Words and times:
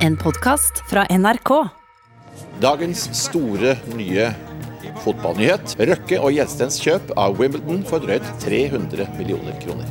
En 0.00 0.16
podkast 0.16 0.82
fra 0.90 1.04
NRK. 1.10 1.50
Dagens 2.60 3.02
store 3.16 3.74
nye 3.96 4.28
fotballnyhet. 5.04 5.74
Røkke 5.80 6.18
og 6.20 6.32
Gjelstens 6.36 6.78
kjøp 6.82 7.12
av 7.20 7.38
Wimbledon 7.40 7.82
for 7.88 8.02
drøyt 8.04 8.26
300 8.44 9.08
millioner 9.18 9.56
kroner. 9.62 9.88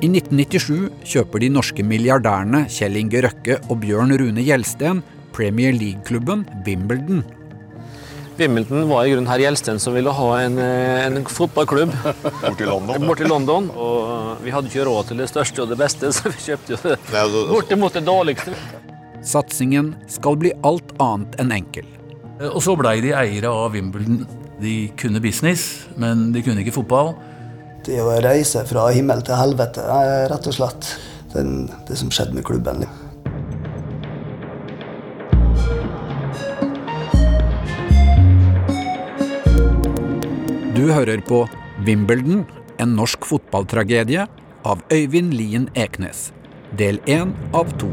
I 0.00 0.08
1997 0.08 1.10
kjøper 1.12 1.42
de 1.44 1.50
norske 1.52 1.84
milliardærene 1.84 2.62
Kjell 2.72 2.96
Inge 3.02 3.20
Røkke 3.26 3.58
og 3.68 3.82
Bjørn 3.82 4.14
Rune 4.20 4.44
Gjelsten 4.46 5.02
Premier 5.36 5.76
League-klubben 5.76 6.46
Wimbledon. 6.66 7.20
Wimbledon 8.40 8.86
var 8.88 9.04
i 9.04 9.10
grunnen 9.12 9.28
herr 9.28 9.42
Gjelsten 9.42 9.76
som 9.82 9.92
ville 9.92 10.12
ha 10.16 10.28
en, 10.40 10.56
eh, 10.64 11.02
en 11.10 11.18
fotballklubb 11.28 11.92
Bort 12.40 12.62
i 12.64 12.68
London. 12.68 13.04
bort 13.04 13.20
til 13.20 13.28
London. 13.28 13.68
Og 13.76 14.40
vi 14.40 14.54
hadde 14.54 14.72
ikke 14.72 14.86
råd 14.88 15.10
til 15.10 15.20
det 15.20 15.28
største 15.28 15.66
og 15.66 15.74
det 15.74 15.76
beste, 15.82 16.08
så 16.16 16.32
vi 16.32 16.40
kjøpte 16.48 16.72
jo 16.72 16.80
Nei, 16.88 17.20
altså- 17.20 17.48
bortimot 17.52 17.98
det 18.00 18.06
dårligste. 18.08 18.56
Satsingen 19.20 19.94
skal 20.08 20.38
bli 20.40 20.52
alt 20.64 20.94
annet 21.02 21.34
enn 21.42 21.52
enkel. 21.52 21.88
Og 22.40 22.62
så 22.64 22.72
blei 22.78 23.02
de 23.04 23.12
eiere 23.12 23.50
av 23.52 23.74
Wimbledon. 23.76 24.22
De 24.60 24.88
kunne 25.00 25.20
business, 25.20 25.86
men 26.00 26.30
de 26.32 26.40
kunne 26.44 26.64
ikke 26.64 26.74
fotball. 26.78 27.12
Det 27.84 28.00
å 28.00 28.16
reise 28.24 28.64
fra 28.68 28.88
himmel 28.92 29.22
til 29.24 29.36
helvete 29.36 29.84
er 29.84 30.26
rett 30.32 30.48
og 30.48 30.56
slett 30.56 30.88
den, 31.34 31.68
det 31.88 31.96
som 32.00 32.12
skjedde 32.12 32.36
med 32.36 32.44
klubben. 32.48 32.84
Du 40.76 40.86
hører 40.88 41.20
på 41.28 41.42
Wimbledon, 41.84 42.46
en 42.80 42.96
norsk 42.96 43.28
fotballtragedie 43.28 44.24
av 44.64 44.80
Øyvind 44.92 45.36
Lien 45.36 45.68
Eknes. 45.76 46.30
Del 46.80 47.04
én 47.04 47.36
av 47.52 47.68
to. 47.80 47.92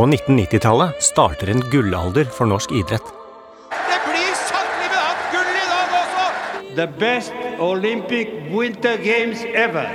På 0.00 0.06
1990-tallet 0.06 1.02
starter 1.02 1.50
en 1.52 1.60
gullalder 1.60 2.24
for 2.32 2.48
norsk 2.48 2.70
idrett. 2.72 3.08
Det 3.68 3.96
blir 4.06 4.30
sannelig 4.38 4.86
med 4.86 4.94
hatt 4.96 5.26
gull 5.34 5.50
i 5.52 5.64
dag 5.68 5.90
også! 5.98 6.28
the 6.78 6.86
best 7.02 7.34
Olympic 7.60 8.30
Winter 8.48 8.96
Games 8.96 9.42
ever. 9.44 9.90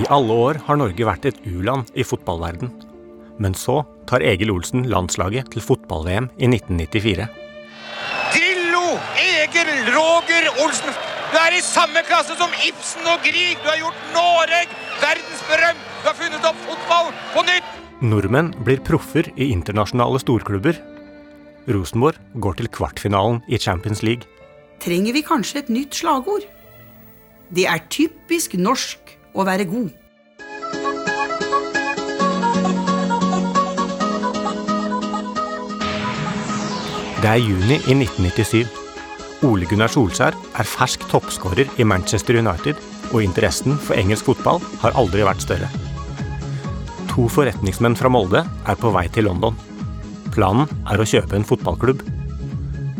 I 0.00 0.06
alle 0.08 0.38
år 0.46 0.62
har 0.70 0.80
Norge 0.80 1.08
vært 1.10 1.28
et 1.28 1.42
u-land 1.44 1.92
i 1.92 2.06
fotballverden. 2.08 2.72
Men 3.36 3.52
så 3.52 3.82
tar 4.08 4.24
Egil 4.24 4.54
Olsen 4.54 4.88
landslaget 4.88 5.52
til 5.52 5.66
fotball-VM 5.66 6.30
i 6.38 6.48
1994. 6.48 7.28
Drillo 8.38 8.96
Egil 9.26 9.92
Roger 9.92 10.48
Olsen. 10.64 10.96
Du 11.28 11.36
er 11.44 11.60
i 11.60 11.60
samme 11.60 12.00
klasse 12.08 12.40
som 12.40 12.56
Ibsen 12.64 13.04
og 13.04 13.20
Grieg. 13.28 13.60
Du 13.60 13.68
har 13.68 13.84
gjort 13.84 14.10
Norge 14.16 14.64
verdensberømt. 15.04 15.87
Du 15.98 16.08
har 16.08 16.14
funnet 16.14 16.44
opp 16.46 16.58
fotball 16.62 17.12
på 17.34 17.42
nytt. 17.48 17.70
Nordmenn 18.06 18.52
blir 18.64 18.78
proffer 18.86 19.26
i 19.34 19.50
internasjonale 19.50 20.20
storklubber. 20.22 20.76
Rosenborg 21.68 22.18
går 22.40 22.60
til 22.60 22.68
kvartfinalen 22.72 23.42
i 23.48 23.58
Champions 23.58 24.02
League. 24.02 24.24
trenger 24.78 25.12
vi 25.12 25.22
kanskje 25.26 25.58
et 25.58 25.70
nytt 25.74 25.94
slagord. 25.94 26.44
Det 27.50 27.64
er 27.66 27.82
typisk 27.90 28.54
norsk 28.54 29.16
å 29.34 29.42
være 29.42 29.64
god. 29.66 29.90
Det 37.18 37.26
er 37.32 37.42
juni 37.42 37.80
i 37.90 37.98
1997. 37.98 38.68
Ole 39.42 39.66
Gunnar 39.66 39.90
Solskjær 39.90 40.38
er 40.38 40.66
fersk 40.66 41.02
toppskårer 41.10 41.66
i 41.78 41.86
Manchester 41.86 42.38
United, 42.38 42.78
og 43.10 43.22
interessen 43.24 43.78
for 43.82 43.98
engelsk 43.98 44.30
fotball 44.30 44.62
har 44.82 44.94
aldri 44.94 45.26
vært 45.26 45.42
større. 45.42 45.87
To 47.18 47.24
forretningsmenn 47.26 47.96
fra 47.98 48.06
Molde 48.14 48.44
er 48.46 48.76
på 48.78 48.92
vei 48.94 49.08
til 49.10 49.26
London. 49.26 49.56
Planen 50.30 50.68
er 50.86 51.00
å 51.02 51.06
kjøpe 51.08 51.34
en 51.34 51.46
fotballklubb. 51.48 52.04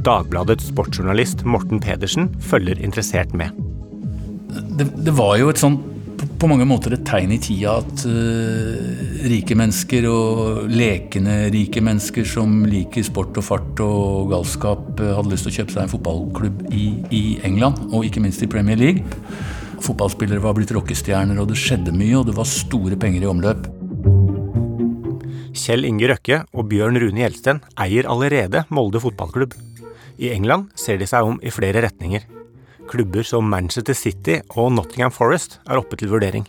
Dagbladets 0.02 0.72
sportsjournalist 0.72 1.44
Morten 1.46 1.78
Pedersen 1.78 2.26
følger 2.42 2.82
interessert 2.82 3.30
med. 3.38 3.54
Det, 4.74 4.88
det 5.06 5.14
var 5.14 5.36
jo 5.38 5.52
et 5.52 5.62
sånt 5.62 5.86
på, 6.18 6.26
på 6.42 6.50
mange 6.50 6.66
måter 6.66 6.96
et 6.96 7.06
tegn 7.06 7.36
i 7.36 7.38
tida 7.38 7.76
at 7.78 8.02
uh, 8.10 9.22
rike 9.30 9.54
mennesker 9.54 10.10
og 10.10 10.66
lekende 10.66 11.38
rike 11.54 11.78
mennesker 11.86 12.26
som 12.26 12.64
liker 12.66 13.06
sport 13.06 13.38
og 13.38 13.46
fart 13.52 13.86
og 13.86 14.34
galskap, 14.34 14.88
uh, 14.98 15.14
hadde 15.14 15.30
lyst 15.30 15.46
til 15.46 15.54
å 15.54 15.58
kjøpe 15.60 15.76
seg 15.76 15.84
en 15.84 15.94
fotballklubb 15.94 16.66
i, 16.74 16.90
i 17.14 17.24
England, 17.46 17.86
og 17.92 18.10
ikke 18.10 18.26
minst 18.26 18.42
i 18.42 18.50
Premier 18.50 18.82
League. 18.82 19.06
Fotballspillere 19.78 20.42
var 20.42 20.58
blitt 20.58 20.74
rockestjerner, 20.74 21.38
og 21.38 21.52
det 21.52 21.62
skjedde 21.62 21.94
mye, 21.94 22.16
og 22.18 22.26
det 22.32 22.34
var 22.34 22.50
store 22.50 22.98
penger 22.98 23.22
i 23.22 23.30
omløp. 23.30 23.76
Kjell 25.58 25.86
Inge 25.88 26.08
Røkke 26.12 26.42
og 26.54 26.68
Bjørn 26.70 26.98
Rune 27.02 27.24
Gjelsten 27.24 27.60
eier 27.80 28.06
allerede 28.10 28.64
Molde 28.74 29.02
fotballklubb. 29.02 29.56
I 30.18 30.30
England 30.34 30.72
ser 30.78 30.98
de 31.00 31.06
seg 31.08 31.26
om 31.26 31.38
i 31.42 31.52
flere 31.54 31.82
retninger. 31.84 32.24
Klubber 32.88 33.26
som 33.26 33.46
Manchester 33.50 33.96
City 33.98 34.38
og 34.56 34.72
Nottingham 34.76 35.12
Forest 35.14 35.58
er 35.68 35.80
oppe 35.80 35.98
til 35.98 36.10
vurdering. 36.12 36.46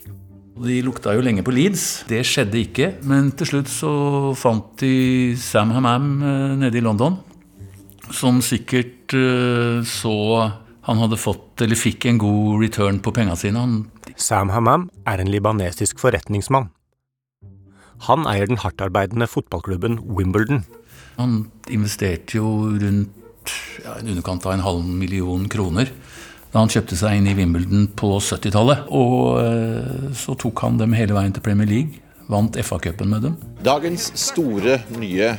De 0.60 0.80
lukta 0.84 1.14
jo 1.16 1.24
lenge 1.24 1.44
på 1.46 1.54
Leeds. 1.56 2.06
Det 2.10 2.22
skjedde 2.28 2.60
ikke. 2.62 2.90
Men 3.08 3.32
til 3.38 3.54
slutt 3.54 3.72
så 3.72 3.92
fant 4.40 4.74
de 4.82 5.36
Sam 5.40 5.72
Hammam 5.76 6.10
eh, 6.20 6.56
nede 6.64 6.80
i 6.80 6.84
London. 6.84 7.20
Som 8.12 8.42
sikkert 8.44 9.16
eh, 9.16 9.80
så 9.88 10.16
han 10.90 11.04
hadde 11.04 11.20
fått, 11.22 11.62
eller 11.62 11.78
fikk 11.78 12.08
en 12.10 12.20
god 12.20 12.64
return 12.64 13.00
på 13.04 13.14
penga 13.14 13.36
sine. 13.38 13.62
Han, 13.62 14.14
Sam 14.20 14.50
Hammam 14.52 14.88
er 15.08 15.22
en 15.22 15.32
libanesisk 15.32 16.02
forretningsmann. 16.02 16.72
Han 18.08 18.28
eier 18.30 18.48
den 18.48 18.62
hardtarbeidende 18.64 19.28
fotballklubben 19.28 20.00
Wimbledon. 20.18 20.64
han 21.18 21.52
investerte 21.68 22.38
jo 22.38 22.48
rundt 22.80 23.52
ja, 23.84 23.98
i 24.00 24.08
underkant 24.08 24.46
av 24.46 24.54
en 24.54 24.64
halv 24.64 24.86
million 24.86 25.50
kroner 25.52 25.92
da 26.50 26.64
han 26.64 26.72
kjøpte 26.72 26.98
seg 26.98 27.20
inn 27.20 27.28
i 27.30 27.36
Wimbledon 27.38 27.88
på 27.94 28.16
70-tallet. 28.18 28.88
Og 28.90 29.38
eh, 29.38 30.14
så 30.18 30.34
tok 30.40 30.64
han 30.66 30.80
dem 30.82 30.96
hele 30.98 31.14
veien 31.14 31.36
til 31.36 31.46
Premier 31.46 31.70
League. 31.70 32.02
Vant 32.30 32.58
FA-cupen 32.58 33.10
med 33.10 33.28
dem. 33.28 33.36
Dagens 33.66 34.10
store 34.18 34.80
nye 34.98 35.36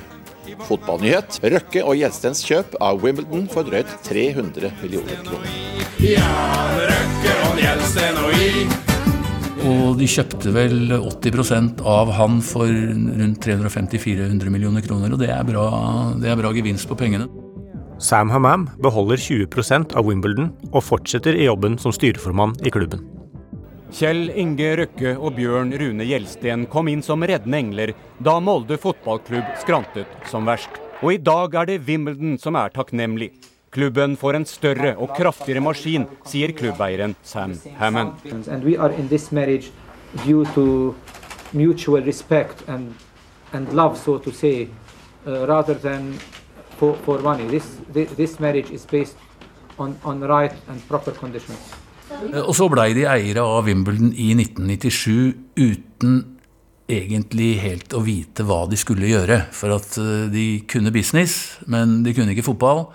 fotballnyhet. 0.67 1.41
Røkke 1.43 1.83
og 1.87 1.99
Gjelstens 1.99 2.45
kjøp 2.47 2.79
av 2.83 3.03
Wimbledon 3.03 3.49
for 3.51 3.67
drøyt 3.67 3.91
300 4.07 4.71
millioner 4.83 5.19
kroner. 5.27 5.59
Ja, 6.03 6.31
Røkke 6.79 7.37
Og 7.51 8.90
de 9.61 10.09
kjøpte 10.09 10.53
vel 10.55 10.95
80% 10.97 11.83
av 11.85 12.11
han 12.17 12.41
for 12.45 12.71
rundt 12.71 13.45
350-400 13.45 14.53
millioner 14.53 14.85
kroner. 14.85 15.13
Og 15.13 15.21
det 15.21 15.31
er, 15.35 15.45
bra, 15.47 15.67
det 16.21 16.31
er 16.33 16.39
bra 16.41 16.53
gevinst 16.57 16.89
på 16.89 16.97
pengene. 16.99 17.29
Sam 18.01 18.31
Hammam 18.33 18.69
beholder 18.81 19.21
20% 19.21 19.93
av 19.99 20.07
Wimbledon 20.09 20.55
og 20.71 20.85
fortsetter 20.87 21.37
i 21.37 21.45
jobben 21.51 21.77
som 21.79 21.93
styreformann 21.93 22.55
i 22.65 22.73
klubben. 22.73 23.05
Kjell 23.93 24.31
Inge 24.39 24.71
Røkke 24.79 25.17
og 25.19 25.35
Bjørn 25.37 25.75
Rune 25.77 26.07
Gjelsten 26.07 26.65
kom 26.71 26.89
inn 26.89 27.03
som 27.05 27.27
reddende 27.27 27.59
engler 27.59 27.93
da 28.23 28.39
Molde 28.41 28.79
fotballklubb 28.81 29.57
skrantet 29.61 30.31
som 30.31 30.49
verst. 30.49 30.71
Og 31.03 31.17
i 31.17 31.21
dag 31.21 31.57
er 31.59 31.69
det 31.69 31.83
Wimbledon 31.89 32.39
som 32.41 32.57
er 32.61 32.73
takknemlig. 32.73 33.33
Klubben 33.71 34.17
får 34.19 34.35
en 34.35 34.45
større 34.51 34.97
og 34.99 35.13
kraftigere 35.15 35.61
maskin, 35.63 36.07
sier 36.27 36.51
klubbeieren 36.59 37.15
Sam 37.23 37.53
Hammond. 37.79 38.13
and 38.49 38.65
we 38.65 38.77
are 38.77 38.91
in 38.93 39.09
this 39.09 39.31
marriage 39.33 39.71
due 40.27 40.45
to 40.55 40.95
mutual 41.53 42.03
respect 42.03 42.65
and 42.69 42.95
and 43.53 43.73
love, 43.73 43.97
so 43.99 44.19
to 44.19 44.31
say, 44.33 44.69
uh, 45.27 45.47
rather 45.47 45.75
than 45.75 46.15
for, 46.79 46.97
for 47.05 47.19
money. 47.21 47.47
This, 47.49 47.65
this 47.93 48.11
this 48.17 48.41
marriage 48.41 48.71
is 48.71 48.87
based 48.87 49.17
on 49.79 49.97
on 50.05 50.21
right 50.21 50.53
and 50.69 50.81
proper 50.89 51.13
conditions. 51.13 51.59
Eh, 52.33 52.43
Og 52.43 52.55
så 52.55 52.69
blei 52.69 52.93
de 52.95 53.05
eiere 53.07 53.41
av 53.43 53.65
Wimbledon 53.65 54.13
i 54.13 54.33
1997 54.35 55.35
uten 55.57 56.17
egentlig 56.91 57.53
helt 57.63 57.95
å 57.95 58.03
vite 58.03 58.43
hva 58.43 58.65
de 58.71 58.77
skulle 58.77 59.07
gjøre. 59.07 59.45
For 59.55 59.71
at 59.79 59.95
eh, 59.99 60.27
de 60.33 60.47
kunne 60.67 60.91
business, 60.91 61.59
men 61.67 62.03
de 62.03 62.15
kunne 62.15 62.35
ikke 62.35 62.49
fotball. 62.51 62.89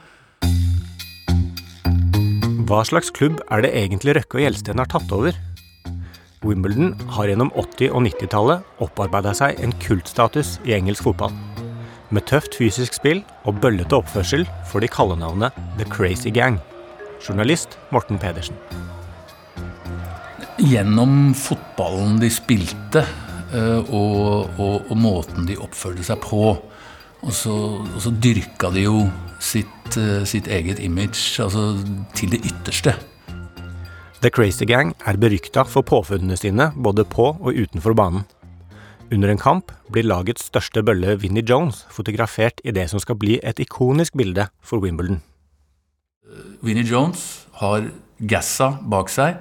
Hva 2.66 2.80
slags 2.82 3.12
klubb 3.14 3.44
er 3.54 3.62
det 3.62 3.70
egentlig 3.78 4.16
Røkke 4.18 4.40
og 4.40 4.42
Gjelsten 4.42 4.80
har 4.82 4.88
tatt 4.90 5.12
over? 5.14 5.36
Wimbledon 6.42 6.96
har 7.14 7.30
gjennom 7.30 7.52
80- 7.54 7.92
og 7.94 8.02
90-tallet 8.08 8.82
opparbeida 8.82 9.36
seg 9.38 9.60
en 9.62 9.74
kultstatus 9.84 10.56
i 10.66 10.74
engelsk 10.74 11.06
fotball. 11.06 11.36
Med 12.10 12.26
tøft 12.26 12.58
fysisk 12.58 12.98
spill 12.98 13.22
og 13.46 13.60
bøllete 13.62 13.94
oppførsel 14.00 14.48
får 14.72 14.82
de 14.82 14.90
kallenavnet 14.96 15.62
The 15.78 15.86
Crazy 15.94 16.34
Gang. 16.34 16.58
Journalist 17.22 17.78
Morten 17.94 18.18
Pedersen. 18.18 18.58
Gjennom 20.58 21.36
fotballen 21.38 22.18
de 22.18 22.32
spilte, 22.34 23.06
eh, 23.54 23.94
og, 23.94 24.50
og, 24.58 24.90
og 24.90 24.98
måten 24.98 25.46
de 25.46 25.62
oppførte 25.62 26.08
seg 26.10 26.18
på, 26.26 26.56
Og 27.25 27.33
så, 27.33 27.54
og 27.81 28.00
så 28.01 28.13
dyrka 28.22 28.69
de 28.74 28.86
jo 28.86 29.01
sitt, 29.42 29.98
eh, 29.98 30.24
sitt 30.30 30.48
eget 30.48 30.80
image 30.80 31.42
altså, 31.42 31.74
til 32.13 32.31
det 32.36 32.44
ytterste. 32.45 32.95
The 34.22 34.30
Crazy 34.30 34.66
Gang 34.66 34.94
er 35.06 35.18
berykta 35.18 35.66
for 35.69 35.86
påfunnene 35.86 36.38
sine 36.38 36.72
både 36.77 37.06
på 37.06 37.33
og 37.33 37.54
utenfor 37.54 37.94
banen. 37.98 38.24
Under 39.13 39.30
en 39.30 39.42
kamp 39.42 39.69
blir 39.94 40.07
lagets 40.07 40.48
største 40.50 40.81
bølle 40.86 41.19
Vinnie 41.22 41.45
Jones 41.45 41.83
fotografert 41.94 42.62
i 42.66 42.74
det 42.74 42.88
som 42.89 43.01
skal 43.01 43.18
bli 43.22 43.38
et 43.44 43.60
ikonisk 43.62 44.18
bilde 44.18 44.48
for 44.66 44.81
Wimbledon. 44.81 45.22
Vinnie 46.66 46.86
Jones 46.86 47.45
har 47.62 47.86
gassa 48.18 48.72
bak 48.81 49.12
seg, 49.13 49.38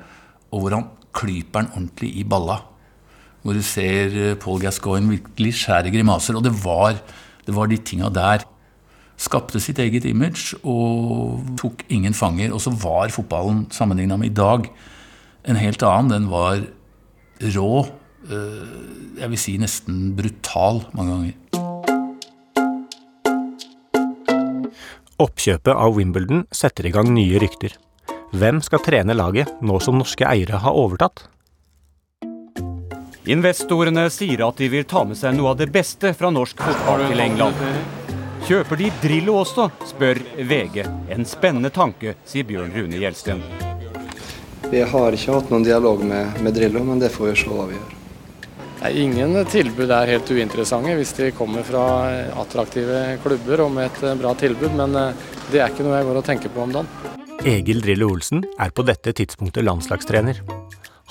og 0.52 0.60
hvor 0.60 0.76
han 0.76 0.88
klyper 1.16 1.64
den 1.64 1.72
ordentlig 1.72 2.10
i 2.20 2.24
balla. 2.28 2.58
Hvor 3.44 3.56
du 3.56 3.62
ser 3.64 4.12
eh, 4.12 4.36
Paul 4.40 4.60
Gascoigne 4.60 5.16
virkelig 5.16 5.54
skjære 5.62 5.92
grimaser. 5.92 6.36
Og 6.36 6.44
det 6.44 6.52
var, 6.64 7.00
det 7.46 7.54
var 7.54 7.68
de 7.70 7.76
tinga 7.78 8.10
der. 8.14 8.44
Skapte 9.20 9.60
sitt 9.62 9.78
eget 9.78 10.04
image 10.10 10.56
og 10.66 11.44
tok 11.60 11.84
ingen 11.88 12.14
fanger. 12.16 12.52
Og 12.54 12.60
så 12.64 12.72
var 12.74 13.12
fotballen 13.14 13.66
sammenligna 13.70 14.16
med 14.18 14.32
i 14.32 14.34
dag 14.34 14.66
en 15.46 15.60
helt 15.60 15.82
annen. 15.86 16.10
Den 16.10 16.30
var 16.32 16.64
rå. 17.54 17.86
eh, 18.30 19.20
Jeg 19.20 19.30
vil 19.30 19.38
si 19.38 19.58
nesten 19.58 20.16
brutal 20.16 20.82
mange 20.96 21.10
ganger. 21.12 21.34
Oppkjøpet 25.22 25.70
av 25.70 25.94
Wimbledon 25.94 26.42
setter 26.50 26.88
i 26.88 26.90
gang 26.90 27.12
nye 27.14 27.38
rykter. 27.38 27.76
Hvem 28.34 28.58
skal 28.66 28.82
trene 28.82 29.14
laget 29.14 29.52
nå 29.62 29.78
som 29.80 30.00
norske 30.00 30.26
eiere 30.26 30.58
har 30.58 30.74
overtatt? 30.74 31.28
Investorene 33.24 34.10
sier 34.12 34.42
at 34.44 34.58
de 34.60 34.66
vil 34.68 34.84
ta 34.84 35.00
med 35.08 35.16
seg 35.16 35.32
noe 35.32 35.54
av 35.54 35.56
det 35.56 35.70
beste 35.72 36.10
fra 36.12 36.28
norsk 36.28 36.58
fotball 36.60 37.06
til 37.08 37.22
England. 37.24 37.56
Kjøper 38.44 38.76
de 38.76 38.90
Drillo 39.00 39.38
også, 39.40 39.70
spør 39.88 40.20
VG. 40.44 40.82
En 41.14 41.24
spennende 41.24 41.70
tanke, 41.72 42.18
sier 42.28 42.44
Bjørn 42.44 42.74
Rune 42.76 43.00
Gjelsten. 43.00 43.40
Vi 44.68 44.84
har 44.92 45.16
ikke 45.16 45.38
hatt 45.38 45.48
noen 45.54 45.64
dialog 45.64 46.04
med, 46.04 46.36
med 46.44 46.52
Drillo, 46.58 46.84
men 46.84 47.00
det 47.00 47.08
får 47.14 47.30
vi 47.30 47.38
se 47.40 47.48
hva 47.48 47.64
vi 47.70 47.78
gjør. 47.78 47.96
Nei, 48.82 48.92
ingen 49.06 49.40
tilbud 49.48 49.88
er 49.88 50.12
helt 50.12 50.28
uinteressante 50.28 50.92
hvis 50.98 51.16
de 51.16 51.32
kommer 51.32 51.64
fra 51.64 51.86
attraktive 52.42 53.02
klubber 53.24 53.64
og 53.64 53.72
med 53.72 53.88
et 53.88 54.20
bra 54.20 54.34
tilbud, 54.36 54.76
men 54.76 55.00
eh, 55.00 55.28
det 55.48 55.64
er 55.64 55.72
ikke 55.72 55.86
noe 55.86 55.96
jeg 55.96 56.10
går 56.10 56.20
og 56.20 56.28
tenker 56.28 56.52
på 56.52 56.66
om 56.66 56.76
dagen. 56.76 56.92
Egil 57.48 57.80
Drillo 57.80 58.12
Olsen 58.12 58.44
er 58.60 58.76
på 58.76 58.84
dette 58.84 59.16
tidspunktet 59.16 59.64
landslagstrener. 59.64 60.44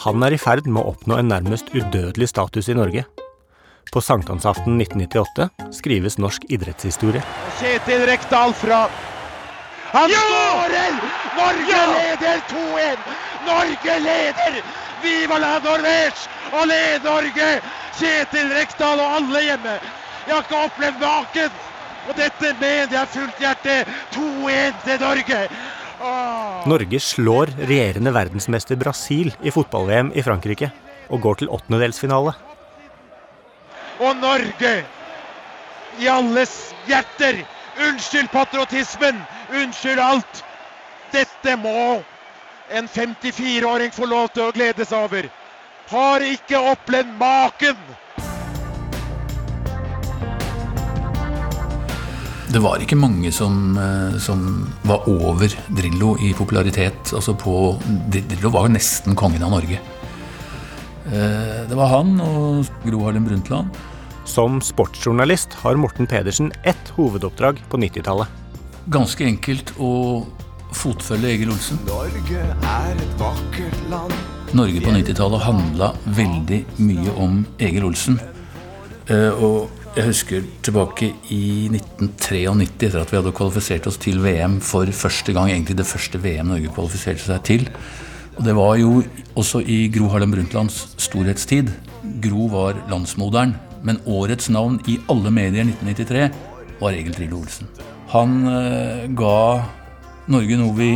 Han 0.01 0.24
er 0.25 0.34
i 0.34 0.40
ferd 0.42 0.66
med 0.66 0.81
å 0.81 0.94
oppnå 0.94 1.19
en 1.22 1.30
nærmest 1.30 1.69
udødelig 1.74 2.28
status 2.31 2.69
i 2.69 2.75
Norge. 2.78 3.06
På 3.94 4.01
sankthansaften 4.01 4.80
1998 4.81 5.50
skrives 5.78 6.18
norsk 6.18 6.48
idrettshistorie. 6.50 7.22
Kjetil 7.60 8.06
Rekdal 8.10 8.56
fra 8.57 8.88
Han 9.94 10.10
skårer! 10.10 10.95
Norge 11.38 11.81
leder 11.92 12.42
2-1! 12.50 13.04
Norge 13.45 14.00
leder! 14.07 14.57
Viva 15.04 15.38
la 15.38 15.60
Norvège! 15.62 16.25
Og 16.57 16.66
led 16.68 17.06
Norge! 17.06 17.51
Kjetil 18.00 18.50
Rekdal 18.57 19.04
og 19.04 19.19
alle 19.19 19.44
hjemme. 19.45 19.78
Jeg 20.25 20.34
har 20.34 20.48
ikke 20.48 20.66
opplevd 20.66 21.00
maken! 21.06 21.62
Og 22.10 22.18
dette 22.18 22.56
mener 22.60 22.98
jeg 22.98 23.13
fullt 23.13 23.40
hjerte. 23.40 23.78
2-1 24.18 24.81
til 24.88 25.00
Norge. 25.06 25.40
Norge 26.67 27.00
slår 27.00 27.51
regjerende 27.63 28.11
verdensmester 28.15 28.75
Brasil 28.79 29.31
i 29.44 29.51
fotball-VM 29.51 30.11
i 30.15 30.23
Frankrike 30.23 30.71
og 31.09 31.21
går 31.23 31.41
til 31.41 31.51
åttendedelsfinale. 31.53 32.33
Og 34.03 34.15
Norge 34.19 34.73
i 36.00 36.09
alles 36.09 36.73
hjerter. 36.88 37.44
Unnskyld 37.88 38.29
patriotismen. 38.33 39.21
Unnskyld 39.53 40.00
alt. 40.00 40.44
Dette 41.13 41.55
må 41.61 42.01
en 42.73 42.88
54-åring 42.89 43.94
få 43.94 44.07
lov 44.09 44.31
til 44.33 44.47
å 44.47 44.53
glede 44.56 44.85
seg 44.85 45.07
over. 45.07 45.29
Har 45.91 46.25
ikke 46.25 46.61
opplevd 46.73 47.15
maken. 47.19 47.77
Det 52.53 52.61
var 52.61 52.81
ikke 52.83 52.97
mange 53.00 53.31
som, 53.33 53.77
eh, 53.81 54.17
som 54.21 54.67
var 54.85 55.07
over 55.09 55.50
Drillo 55.73 56.13
i 56.21 56.33
popularitet. 56.38 57.09
Altså 57.15 57.33
på, 57.39 57.53
Drillo 58.13 58.51
var 58.53 58.67
jo 58.67 58.75
nesten 58.75 59.15
kongen 59.17 59.41
av 59.44 59.55
Norge. 59.55 59.79
Eh, 61.07 61.65
Det 61.67 61.75
var 61.75 61.88
han 61.89 62.19
og 62.21 62.65
Gro 62.85 63.03
Harlem 63.05 63.25
Brundtland. 63.25 63.73
Som 64.25 64.61
sportsjournalist 64.61 65.53
har 65.63 65.75
Morten 65.75 66.07
Pedersen 66.07 66.51
ett 66.63 66.94
hovedoppdrag 66.95 67.57
på 67.69 67.77
90-tallet. 67.77 68.27
Ganske 68.89 69.25
enkelt 69.25 69.73
å 69.79 70.25
fotfølge 70.73 71.33
Egil 71.33 71.49
Olsen. 71.51 71.79
Norge 71.88 72.39
er 72.61 72.91
et 72.94 73.17
vakkert 73.19 73.89
land. 73.89 74.13
Norge 74.53 74.79
på 74.81 74.91
90-tallet 74.94 75.41
handla 75.41 75.94
veldig 76.06 76.65
mye 76.77 77.17
om 77.17 77.45
Egil 77.59 77.83
Olsen. 77.89 78.19
Eh, 79.09 79.31
Og 79.31 79.69
jeg 79.94 80.07
husker 80.07 80.45
tilbake 80.66 81.12
i 81.30 81.69
1993, 81.69 82.88
etter 82.88 83.04
at 83.04 83.12
vi 83.12 83.18
hadde 83.19 83.34
kvalifisert 83.38 83.86
oss 83.90 84.00
til 84.01 84.24
VM 84.24 84.56
for 84.66 84.90
første 84.90 85.36
gang, 85.36 85.51
egentlig 85.51 85.78
det 85.78 85.86
første 85.86 86.18
VM 86.24 86.50
Norge 86.50 86.72
kvalifiserte 86.74 87.22
seg 87.28 87.44
til. 87.45 87.68
Og 88.34 88.42
det 88.48 88.56
var 88.57 88.74
jo 88.81 89.04
også 89.38 89.62
i 89.62 89.86
Gro 89.94 90.10
Harlem 90.10 90.34
Brundtlands 90.34 90.80
storhetstid. 90.98 91.69
Gro 92.24 92.50
var 92.50 92.80
landsmoderen, 92.90 93.54
men 93.86 94.01
årets 94.10 94.50
navn 94.50 94.80
i 94.90 94.98
alle 95.13 95.30
medier 95.34 95.69
1993 95.69 96.80
var 96.81 96.98
Egil 96.98 97.13
Trille 97.13 97.38
Olsen. 97.38 97.69
Han 98.16 98.40
eh, 98.50 99.06
ga 99.13 99.38
Norge 100.34 100.57
noe 100.57 100.74
vi 100.80 100.94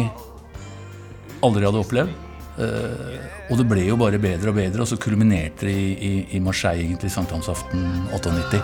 aldri 1.45 1.69
hadde 1.69 1.85
opplevd. 1.85 2.26
Eh, 2.57 3.17
og 3.51 3.59
det 3.59 3.67
ble 3.69 3.83
jo 3.85 3.97
bare 4.01 4.17
bedre 4.21 4.49
og 4.49 4.57
bedre, 4.57 4.81
og 4.81 4.89
så 4.89 4.97
kulminerte 4.97 5.67
det 5.67 5.75
i, 5.77 5.91
i, 5.93 6.13
i 6.37 6.41
Marseille 6.41 6.87
egentlig 6.87 7.11
sankthansaften 7.13 8.09
98. 8.15 8.63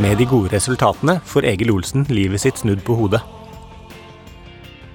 Med 0.00 0.16
de 0.16 0.24
gode 0.24 0.48
resultatene 0.54 1.18
får 1.28 1.44
Egil 1.50 1.72
Olsen 1.74 2.06
livet 2.08 2.40
sitt 2.40 2.60
snudd 2.60 2.80
på 2.86 2.96
hodet. 2.96 3.20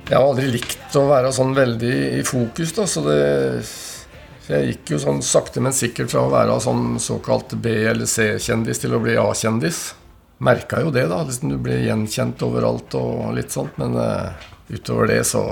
Jeg 0.05 0.17
har 0.17 0.25
aldri 0.25 0.47
likt 0.53 0.95
å 0.97 1.07
være 1.09 1.33
sånn 1.33 1.53
veldig 1.57 1.93
i 2.19 2.23
fokus, 2.25 2.73
da, 2.77 2.85
så 2.89 3.01
det 3.05 3.19
Jeg 4.45 4.67
gikk 4.69 4.91
jo 4.93 4.97
sånn 5.01 5.21
sakte, 5.25 5.61
men 5.65 5.73
sikkert 5.73 6.11
fra 6.11 6.21
å 6.21 6.29
være 6.29 6.59
sånn 6.61 6.99
såkalt 7.01 7.55
B- 7.57 7.87
eller 7.89 8.05
C-kjendis 8.05 8.83
til 8.83 8.93
å 8.93 8.99
bli 9.01 9.15
A-kjendis. 9.17 9.87
Merka 10.37 10.81
jo 10.83 10.91
det, 10.91 11.05
da. 11.11 11.21
Liksom 11.23 11.53
du 11.53 11.59
ble 11.63 11.79
gjenkjent 11.85 12.41
overalt 12.43 12.97
og 12.99 13.31
litt 13.37 13.53
sånt. 13.55 13.77
Men 13.81 13.95
uh, 13.95 14.33
utover 14.69 15.13
det 15.13 15.21
så 15.29 15.45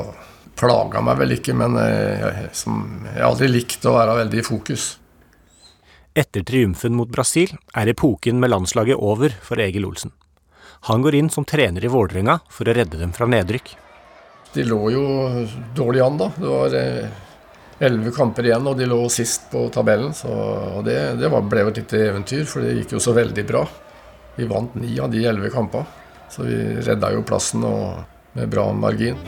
plaga 0.60 1.02
meg 1.06 1.22
vel 1.22 1.38
ikke. 1.38 1.56
Men 1.56 1.78
uh, 1.80 1.86
jeg, 1.86 2.50
som, 2.58 2.82
jeg 3.08 3.22
har 3.22 3.30
aldri 3.30 3.52
likt 3.52 3.88
å 3.88 3.96
være 3.96 4.20
veldig 4.24 4.42
i 4.42 4.48
fokus. 4.48 4.90
Etter 6.14 6.44
triumfen 6.46 6.94
mot 6.94 7.10
Brasil 7.10 7.56
er 7.74 7.90
epoken 7.90 8.38
med 8.42 8.52
landslaget 8.54 9.00
over 9.02 9.34
for 9.42 9.62
Egil 9.64 9.88
Olsen. 9.88 10.14
Han 10.92 11.02
går 11.02 11.16
inn 11.16 11.30
som 11.32 11.46
trener 11.48 11.86
i 11.86 11.90
Vålerenga 11.90 12.42
for 12.52 12.68
å 12.68 12.76
redde 12.76 13.00
dem 13.00 13.14
fra 13.16 13.26
nedrykk. 13.26 13.72
De 14.54 14.66
lå 14.68 14.80
jo 14.94 15.06
dårlig 15.74 16.04
an, 16.04 16.20
da. 16.20 16.28
Det 16.36 16.50
var 16.52 16.76
elleve 16.76 18.12
eh, 18.12 18.16
kamper 18.16 18.46
igjen, 18.46 18.68
og 18.68 18.78
de 18.78 18.90
lå 18.92 19.00
sist 19.10 19.48
på 19.50 19.64
tabellen. 19.74 20.12
Så 20.14 20.30
det, 20.86 20.98
det 21.18 21.32
var, 21.32 21.48
ble 21.50 21.64
jo 21.64 21.72
et 21.72 21.80
lite 21.82 22.04
eventyr, 22.12 22.44
for 22.46 22.62
det 22.62 22.76
gikk 22.78 22.98
jo 22.98 23.02
så 23.02 23.16
veldig 23.16 23.46
bra. 23.50 23.64
Vi 24.36 24.48
vant 24.50 24.76
ni 24.76 24.96
av 25.00 25.12
de 25.14 25.26
elleve 25.30 25.52
kampene, 25.54 25.86
så 26.30 26.46
vi 26.48 26.58
redda 26.82 27.12
jo 27.14 27.22
plassen 27.28 27.66
med 28.34 28.50
bra 28.50 28.72
margin. 28.74 29.20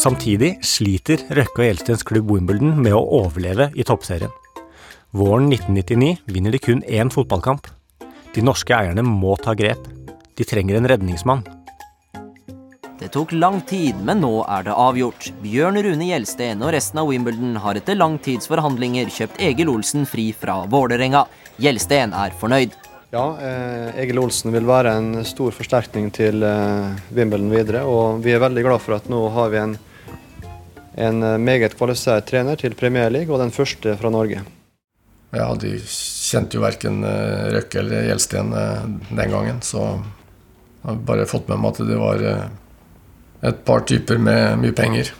Samtidig 0.00 0.54
sliter 0.64 1.26
Røkke 1.28 1.60
og 1.60 1.66
Gjelstens 1.66 2.06
klubb 2.06 2.30
Wimbledon 2.32 2.78
med 2.80 2.94
å 2.96 3.02
overleve 3.18 3.68
i 3.76 3.84
toppserien. 3.84 4.30
Våren 5.10 5.50
1999 5.50 6.22
vinner 6.30 6.54
de 6.54 6.60
kun 6.62 6.84
én 6.86 7.10
fotballkamp. 7.12 7.66
De 8.32 8.44
norske 8.46 8.72
eierne 8.72 9.02
må 9.04 9.34
ta 9.42 9.56
grep. 9.58 9.82
De 10.38 10.46
trenger 10.46 10.78
en 10.78 10.88
redningsmann. 10.88 11.42
Det 13.00 13.10
tok 13.12 13.32
lang 13.32 13.58
tid, 13.64 13.96
men 14.04 14.20
nå 14.22 14.30
er 14.44 14.66
det 14.68 14.76
avgjort. 14.76 15.30
Bjørn 15.42 15.80
Rune 15.82 16.08
Gjelsten 16.10 16.60
og 16.62 16.74
resten 16.76 17.00
av 17.00 17.08
Wimbledon 17.08 17.54
har 17.64 17.78
etter 17.80 17.96
langtidsforhandlinger 17.96 19.08
kjøpt 19.10 19.40
Egil 19.40 19.72
Olsen 19.72 20.04
fri 20.08 20.30
fra 20.36 20.58
Vålerenga. 20.68 21.24
Gjelsten 21.60 22.14
er 22.16 22.36
fornøyd. 22.40 22.76
Ja, 23.10 23.24
eh, 23.42 24.02
Egil 24.04 24.20
Olsen 24.22 24.54
vil 24.54 24.68
være 24.68 24.94
en 24.96 25.24
stor 25.26 25.52
forsterkning 25.52 26.12
til 26.14 26.44
eh, 26.46 27.00
Wimbledon 27.16 27.50
videre. 27.52 27.82
Og 27.84 28.22
vi 28.24 28.32
er 28.34 28.42
veldig 28.42 28.64
glad 28.66 28.84
for 28.84 28.96
at 28.96 29.10
nå 29.10 29.24
har 29.34 29.50
vi 29.52 29.60
en, 29.60 29.74
en 31.08 31.26
meget 31.42 31.76
kvalifisert 31.76 32.30
trener 32.30 32.56
til 32.60 32.78
Premier 32.78 33.10
League, 33.10 33.32
og 33.34 33.42
den 33.42 33.52
første 33.54 33.98
fra 34.00 34.14
Norge. 34.14 34.44
Ja, 35.30 35.52
de 35.54 35.76
kjente 35.78 36.58
jo 36.58 36.64
verken 36.64 37.04
eh, 37.06 37.50
Røkke 37.54 37.78
eller 37.84 38.08
Gjelsten 38.08 38.50
eh, 38.56 38.82
den 39.10 39.30
gangen, 39.30 39.60
så 39.62 39.84
jeg 39.94 40.88
har 40.88 40.98
bare 41.06 41.28
fått 41.30 41.46
med 41.50 41.60
meg 41.62 41.74
at 41.76 41.86
det 41.86 41.98
var 42.00 42.24
eh, 42.26 42.46
et 43.50 43.62
par 43.66 43.86
typer 43.86 44.18
med 44.18 44.58
mye 44.64 44.74
penger. 44.74 45.12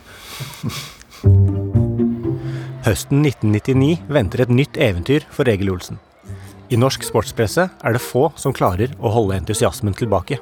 Høsten 2.86 3.22
1999 3.22 4.00
venter 4.10 4.42
et 4.42 4.54
nytt 4.54 4.80
eventyr 4.80 5.26
for 5.30 5.50
Egil 5.52 5.70
Olsen. 5.76 6.00
I 6.70 6.78
norsk 6.78 7.02
sportspresse 7.02 7.64
er 7.66 7.94
det 7.96 7.98
få 7.98 8.28
som 8.38 8.52
klarer 8.54 8.92
å 9.02 9.10
holde 9.10 9.40
entusiasmen 9.40 9.94
tilbake. 9.98 10.36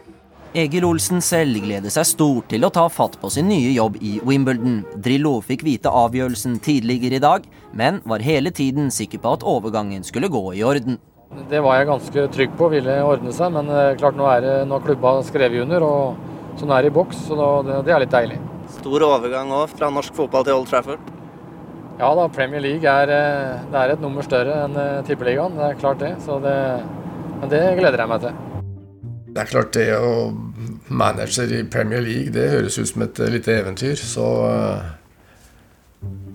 Egil 0.58 0.84
Olsen 0.84 1.22
selv 1.24 1.56
gleder 1.64 1.92
seg 1.92 2.04
stort 2.08 2.50
til 2.52 2.66
å 2.68 2.70
ta 2.72 2.84
fatt 2.92 3.16
på 3.20 3.30
sin 3.32 3.48
nye 3.48 3.70
jobb 3.72 3.96
i 4.04 4.18
Wimbledon. 4.28 4.82
Drillo 4.92 5.38
fikk 5.44 5.64
vite 5.64 5.92
avgjørelsen 5.92 6.58
tidligere 6.64 7.16
i 7.16 7.24
dag, 7.24 7.48
men 7.72 8.02
var 8.04 8.24
hele 8.24 8.52
tiden 8.52 8.92
sikker 8.92 9.24
på 9.24 9.34
at 9.38 9.48
overgangen 9.48 10.04
skulle 10.04 10.28
gå 10.32 10.42
i 10.56 10.64
orden. 10.68 11.00
Det 11.48 11.64
var 11.64 11.78
jeg 11.78 11.90
ganske 11.94 12.28
trygg 12.36 12.56
på 12.60 12.68
ville 12.76 13.00
ordne 13.08 13.32
seg, 13.32 13.52
men 13.56 13.72
eh, 13.72 13.94
klart 14.00 14.16
nå 14.16 14.28
er 14.28 14.44
det 14.44 14.56
nå 14.68 14.80
klubba 14.84 15.18
skrevet 15.24 15.64
under, 15.64 15.84
og 15.84 16.60
sånn 16.60 16.72
er 16.76 16.84
det 16.84 16.92
i 16.92 16.98
boks, 17.00 17.24
så 17.28 17.52
det, 17.64 17.84
det 17.88 17.96
er 17.96 18.04
litt 18.04 18.12
deilig. 18.12 18.40
Stor 18.80 19.04
overgang 19.14 19.52
òg, 19.62 19.70
fra 19.72 19.88
norsk 19.92 20.16
fotball 20.16 20.44
til 20.44 20.60
Old 20.60 20.68
Trafford. 20.68 21.16
Ja 21.98 22.12
da, 22.14 22.28
Premier 22.30 22.62
League 22.62 22.86
er, 22.86 23.10
eh, 23.10 23.62
det 23.72 23.78
er 23.80 23.92
et 23.92 24.02
nummer 24.02 24.22
større 24.22 24.60
enn 24.64 24.76
eh, 24.78 25.00
Tippeligaen, 25.06 25.56
det 25.58 25.64
er 25.66 25.80
klart 25.80 25.98
det. 25.98 26.12
Så 26.22 26.36
det, 26.44 26.54
men 27.40 27.50
det 27.50 27.62
gleder 27.80 28.04
jeg 28.04 28.12
meg 28.12 28.22
til. 28.22 28.36
Det 29.34 29.42
er 29.42 29.50
klart 29.50 29.72
det 29.74 29.88
å 29.96 30.12
manager 30.88 31.50
i 31.58 31.64
Premier 31.66 32.04
League, 32.04 32.30
det 32.34 32.46
høres 32.52 32.78
ut 32.78 32.92
som 32.92 33.02
et 33.02 33.18
lite 33.34 33.58
eventyr. 33.58 33.98
Så 33.98 34.28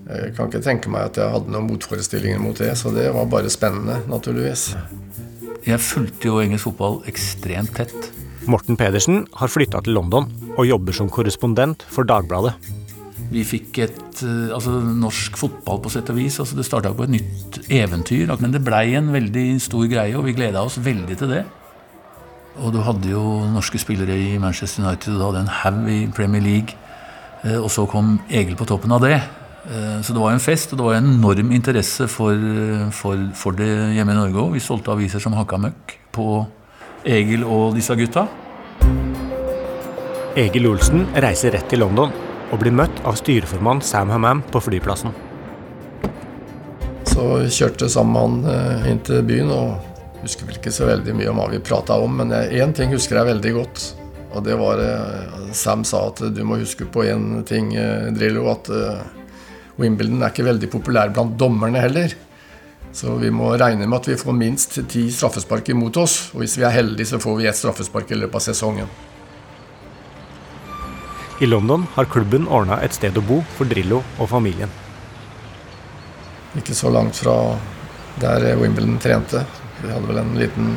jeg 0.10 0.36
kan 0.36 0.52
ikke 0.52 0.64
tenke 0.68 0.92
meg 0.92 1.08
at 1.14 1.22
jeg 1.22 1.32
hadde 1.32 1.56
noen 1.56 1.72
motforestillinger 1.72 2.44
mot 2.44 2.60
det. 2.60 2.74
Så 2.80 2.92
det 2.92 3.08
var 3.16 3.32
bare 3.32 3.52
spennende, 3.52 4.02
naturligvis. 4.12 4.74
Jeg 5.64 5.80
fulgte 5.80 6.28
jo 6.28 6.44
engelsk 6.44 6.68
fotball 6.68 7.00
ekstremt 7.08 7.72
tett. 7.80 8.12
Morten 8.52 8.76
Pedersen 8.76 9.24
har 9.40 9.48
flytta 9.48 9.80
til 9.86 9.96
London 9.96 10.28
og 10.58 10.68
jobber 10.68 10.96
som 10.96 11.08
korrespondent 11.08 11.88
for 11.88 12.04
Dagbladet. 12.04 12.58
Vi 13.34 13.42
fikk 13.48 13.80
et 13.82 14.22
altså, 14.54 14.78
norsk 14.78 15.38
fotball 15.40 15.80
på 15.82 15.92
sett 15.94 16.10
og 16.14 16.20
vis. 16.20 16.38
altså 16.40 16.58
Det 16.58 16.66
starta 16.68 16.94
på 16.94 17.08
et 17.08 17.14
nytt 17.16 17.60
eventyr. 17.74 18.30
Men 18.40 18.54
det 18.54 18.62
blei 18.66 18.94
en 18.98 19.10
veldig 19.14 19.48
stor 19.64 19.88
greie, 19.90 20.14
og 20.18 20.28
vi 20.28 20.36
gleda 20.38 20.62
oss 20.62 20.78
veldig 20.84 21.18
til 21.18 21.34
det. 21.34 21.44
Og 22.62 22.74
du 22.76 22.82
hadde 22.86 23.10
jo 23.10 23.24
norske 23.50 23.80
spillere 23.82 24.14
i 24.14 24.38
Manchester 24.38 24.84
United, 24.86 25.16
og 25.16 25.20
du 25.20 25.26
hadde 25.26 25.46
en 25.48 25.56
haug 25.64 25.88
i 25.90 26.02
Premier 26.14 26.44
League. 26.44 26.78
Og 27.58 27.72
så 27.74 27.88
kom 27.90 28.20
Egil 28.30 28.56
på 28.60 28.68
toppen 28.70 28.94
av 28.94 29.02
det. 29.02 29.18
Så 30.06 30.14
det 30.14 30.22
var 30.22 30.36
en 30.36 30.44
fest, 30.44 30.74
og 30.74 30.80
det 30.80 30.86
var 30.86 31.00
en 31.00 31.10
enorm 31.16 31.50
interesse 31.56 32.06
for, 32.12 32.38
for, 32.94 33.24
for 33.40 33.58
det 33.58 33.72
hjemme 33.98 34.14
i 34.14 34.20
Norge 34.20 34.44
òg. 34.44 34.54
Vi 34.54 34.62
solgte 34.62 34.94
aviser 34.94 35.24
som 35.24 35.34
hakka 35.40 35.58
møkk 35.64 35.96
på 36.14 36.28
Egil 37.10 37.48
og 37.48 37.74
disse 37.80 37.98
gutta. 37.98 38.28
Egil 40.38 40.70
Olsen 40.70 41.08
reiser 41.24 41.58
rett 41.58 41.68
til 41.72 41.82
London 41.82 42.14
og 42.52 42.60
blir 42.62 42.76
møtt 42.76 43.00
av 43.08 43.16
styreformann 43.20 43.82
Sam 43.86 44.12
Hammam 44.14 44.44
på 44.52 44.62
flyplassen. 44.66 45.14
Så 47.14 47.26
kjørte 47.48 47.90
sammen 47.92 48.44
han 48.46 48.88
inn 48.90 49.02
til 49.06 49.24
byen, 49.28 49.52
og 49.54 50.24
husker 50.24 50.48
vel 50.48 50.58
ikke 50.60 50.74
så 50.74 50.88
veldig 50.90 51.14
mye 51.18 51.30
om 51.32 51.42
hva 51.42 51.50
vi 51.52 51.62
prata 51.64 51.98
om, 52.02 52.20
men 52.22 52.34
én 52.34 52.74
ting 52.76 52.94
husker 52.96 53.20
jeg 53.20 53.30
veldig 53.32 53.54
godt. 53.58 53.84
Og 54.34 54.42
det 54.48 54.56
var 54.58 54.82
Sam 55.54 55.84
sa 55.86 56.08
at 56.10 56.24
du 56.34 56.42
må 56.48 56.58
huske 56.62 56.88
på 56.90 57.06
én 57.06 57.44
ting, 57.46 57.70
Drillo, 58.18 58.48
at 58.50 58.70
Wimbledon 59.78 60.22
er 60.24 60.34
ikke 60.34 60.48
veldig 60.48 60.70
populær 60.74 61.14
blant 61.14 61.38
dommerne 61.38 61.82
heller. 61.82 62.14
Så 62.94 63.16
vi 63.18 63.30
må 63.34 63.52
regne 63.58 63.88
med 63.88 64.00
at 64.00 64.10
vi 64.12 64.18
får 64.18 64.36
minst 64.38 64.76
ti 64.90 65.08
straffespark 65.14 65.70
imot 65.74 65.98
oss. 65.98 66.18
Og 66.34 66.44
hvis 66.44 66.60
vi 66.60 66.66
er 66.68 66.76
heldige, 66.76 67.10
så 67.10 67.22
får 67.22 67.40
vi 67.40 67.48
ett 67.50 67.58
straffespark 67.58 68.12
i 68.14 68.20
løpet 68.20 68.38
av 68.38 68.44
sesongen. 68.46 68.90
I 71.40 71.46
London 71.46 71.88
har 71.94 72.06
klubben 72.06 72.48
ordna 72.48 72.78
et 72.86 72.94
sted 72.94 73.18
å 73.18 73.24
bo 73.26 73.40
for 73.58 73.70
Drillo 73.70 74.04
og 74.22 74.30
familien. 74.30 74.70
Ikke 76.60 76.76
så 76.78 76.92
langt 76.94 77.18
fra 77.18 77.56
der 78.22 78.46
Wimbledon 78.60 79.00
trente. 79.02 79.42
Vi 79.82 79.90
hadde 79.90 80.08
vel 80.12 80.22
en 80.22 80.36
liten 80.38 80.76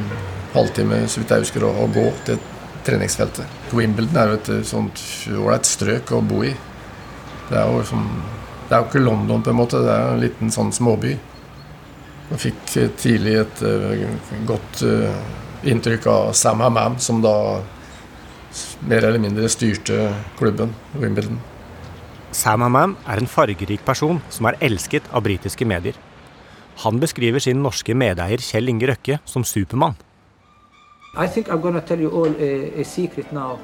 halvtime 0.55 1.03
så 1.09 1.21
vidt 1.21 1.35
jeg 1.35 1.45
husker, 1.45 1.67
å 1.69 1.89
gå 1.93 2.07
til 2.25 2.41
treningsfeltet. 2.87 3.45
Wimbledon 3.77 4.17
er 4.23 4.33
jo 4.33 4.41
et 4.41 4.51
sånt 4.67 5.05
ålreit 5.35 5.69
strøk 5.69 6.15
å 6.17 6.25
bo 6.25 6.41
i. 6.49 6.55
Det 7.51 7.61
er 7.61 7.87
som 7.87 8.09
det 8.67 8.75
er 8.75 8.83
jo 8.83 8.89
ikke 8.89 9.05
London, 9.05 9.43
på 9.43 9.53
en 9.53 9.61
måte. 9.61 9.79
Det 9.85 9.93
er 9.93 10.09
en 10.11 10.23
liten 10.23 10.51
sånn 10.51 10.73
småby. 10.75 11.13
Jeg 12.33 12.43
fikk 12.43 12.73
tidlig 12.99 13.37
et 13.45 13.61
uh, 13.63 14.41
godt 14.49 14.83
uh, 14.83 15.13
inntrykk 15.67 16.09
av 16.11 16.33
Sam 16.35 16.65
Hammam, 16.65 16.97
som 16.99 17.21
da 17.23 17.37
mer 18.81 19.05
eller 19.05 19.21
mindre 19.23 19.49
styrte 19.49 20.15
klubben, 20.39 20.75
Wimbledon. 20.95 21.39
Sam 22.33 22.61
Hammam 22.61 22.97
er 23.09 23.21
en 23.21 23.31
fargerik 23.31 23.85
person 23.87 24.21
som 24.31 24.49
er 24.51 24.59
elsket 24.61 25.07
av 25.13 25.25
britiske 25.25 25.65
medier. 25.65 25.97
Han 26.85 27.01
beskriver 27.01 27.41
sin 27.41 27.63
norske 27.65 27.95
medeier 27.97 28.43
Kjell 28.43 28.69
Inge 28.69 28.91
Røkke 28.91 29.19
som 29.25 29.45
Supermann. 29.45 29.97
I 31.17 31.27
think 31.27 31.49
I'm 31.49 31.63
gonna 31.63 31.81
tell 31.81 32.01
you 32.01 32.11
all 32.11 32.35
a, 32.37 32.81
a 32.81 32.85
secret 32.85 33.33
now. 33.33 33.59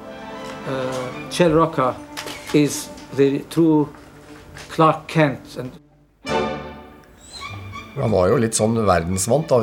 Uh, 0.67 1.29
Kjell 1.29 1.53
Rocca 1.53 1.93
is 2.53 2.89
the 3.15 3.39
true 3.49 3.89
Clark 4.69 5.07
Kent. 5.07 5.57
And 5.57 5.71
han 7.93 8.11
var 8.11 8.29
jo 8.31 8.39
litt 8.41 8.57
sånn 8.57 8.73
verdensvant. 8.87 9.51
da, 9.51 9.59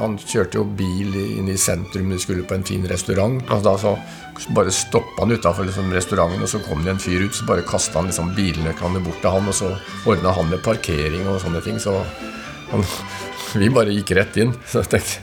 Han 0.00 0.18
kjørte 0.18 0.60
jo 0.60 0.64
bil 0.64 1.14
inn 1.14 1.48
i 1.50 1.56
sentrum, 1.58 2.12
vi 2.12 2.18
skulle 2.22 2.46
på 2.46 2.54
en 2.54 2.66
fin 2.66 2.86
restaurant. 2.86 3.42
og 3.50 3.62
da 3.62 3.76
så 3.78 3.98
Bare 4.50 4.70
stoppa 4.70 5.22
han 5.22 5.30
utafor 5.30 5.64
liksom, 5.64 5.92
restauranten, 5.94 6.42
og 6.42 6.48
så 6.48 6.58
kom 6.58 6.82
det 6.82 6.90
en 6.90 6.98
fyr 6.98 7.22
ut. 7.22 7.34
Så 7.34 7.46
bare 7.46 7.62
kasta 7.62 8.00
han 8.00 8.06
liksom 8.10 8.34
bilnøklene 8.34 9.02
bort 9.04 9.20
til 9.22 9.30
han, 9.30 9.46
og 9.46 9.54
så 9.54 9.76
ordna 10.06 10.32
han 10.34 10.50
med 10.50 10.62
parkering 10.62 11.28
og 11.28 11.40
sånne 11.40 11.62
ting. 11.62 11.78
Så 11.78 11.94
han, 12.72 12.82
vi 13.60 13.70
bare 13.70 13.94
gikk 13.94 14.10
rett 14.18 14.36
inn. 14.36 14.54
Så 14.66 14.82
jeg 14.82 14.90
tenkte 14.96 15.20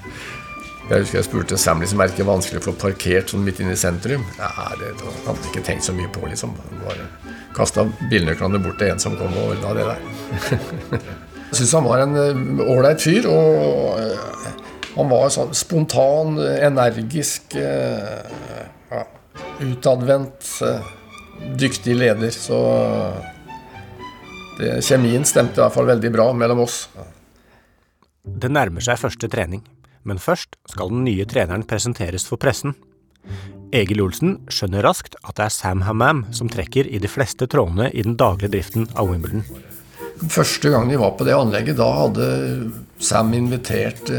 jeg 0.92 1.06
husker 1.06 1.20
jeg 1.20 1.26
spurte 1.28 1.58
Sam 1.58 1.80
liksom, 1.80 2.02
er 2.02 2.10
det 2.10 2.18
ikke 2.18 2.28
vanskelig 2.28 2.60
å 2.60 2.66
få 2.66 2.74
parkert 2.76 3.32
sånn 3.32 3.44
midt 3.46 3.62
inne 3.64 3.78
i 3.78 3.80
sentrum. 3.80 4.24
Nei, 4.40 4.50
det 4.80 4.92
hadde 5.00 5.38
jeg 5.38 5.52
ikke 5.54 5.64
tenkt 5.64 5.88
så 5.88 5.96
mye 5.96 6.12
på, 6.12 6.26
liksom. 6.28 6.56
Bare 6.84 7.08
kasta 7.56 7.86
bilnøklene 8.12 8.60
bort 8.64 8.80
til 8.80 8.92
en 8.92 9.00
som 9.00 9.16
kom 9.20 9.36
og 9.40 9.54
ordna 9.54 9.76
det 9.78 9.88
der. 9.92 11.12
Jeg 11.52 11.60
syns 11.60 11.74
han 11.76 11.88
var 11.88 12.06
en 12.06 12.62
ålreit 12.64 13.04
fyr. 13.04 13.28
Og 13.28 14.00
han 14.96 15.12
var 15.12 15.32
sånn 15.32 15.52
spontan, 15.56 16.38
energisk, 16.40 17.56
ja, 17.60 19.04
utadvendt, 19.64 20.48
dyktig 21.60 21.96
leder. 22.00 22.32
Så 22.36 22.60
det, 24.60 24.78
kjemien 24.86 25.28
stemte 25.28 25.60
i 25.60 25.64
hvert 25.64 25.76
fall 25.76 25.90
veldig 25.92 26.12
bra 26.14 26.30
mellom 26.36 26.64
oss. 26.66 26.86
Det 28.22 28.52
nærmer 28.52 28.84
seg 28.86 29.00
første 29.02 29.28
trening, 29.32 29.64
men 30.08 30.22
først 30.22 30.56
skal 30.70 30.92
den 30.94 31.04
nye 31.08 31.28
treneren 31.28 31.68
presenteres 31.68 32.28
for 32.30 32.40
pressen. 32.42 32.76
Egil 33.76 34.02
Olsen 34.04 34.42
skjønner 34.52 34.84
raskt 34.84 35.16
at 35.24 35.38
det 35.40 35.48
er 35.48 35.56
Sam 35.56 35.84
Hammam 35.88 36.26
som 36.36 36.50
trekker 36.52 36.88
i 36.88 37.00
de 37.00 37.12
fleste 37.12 37.48
trådene 37.48 37.88
i 37.92 38.04
den 38.04 38.18
daglige 38.20 38.52
driften 38.58 38.90
av 38.96 39.12
Wimbledon. 39.12 39.46
Første 40.30 40.70
gang 40.70 40.90
vi 40.90 41.00
var 41.02 41.16
på 41.18 41.26
det 41.26 41.34
anlegget, 41.34 41.80
da 41.80 41.88
hadde 41.98 42.26
Sam 43.02 43.34
invitert 43.34 44.12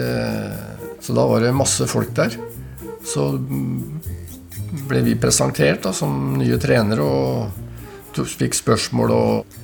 Så 1.03 1.15
da 1.15 1.27
var 1.27 1.45
det 1.45 1.53
masse 1.55 1.87
folk 1.87 2.11
der. 2.17 2.35
Så 3.07 3.29
ble 4.89 5.03
vi 5.07 5.15
presentert 5.21 5.83
da, 5.85 5.93
som 5.95 6.39
nye 6.39 6.59
trenere 6.61 7.05
og 7.05 8.23
fikk 8.29 8.57
spørsmål 8.57 9.15
og 9.15 9.59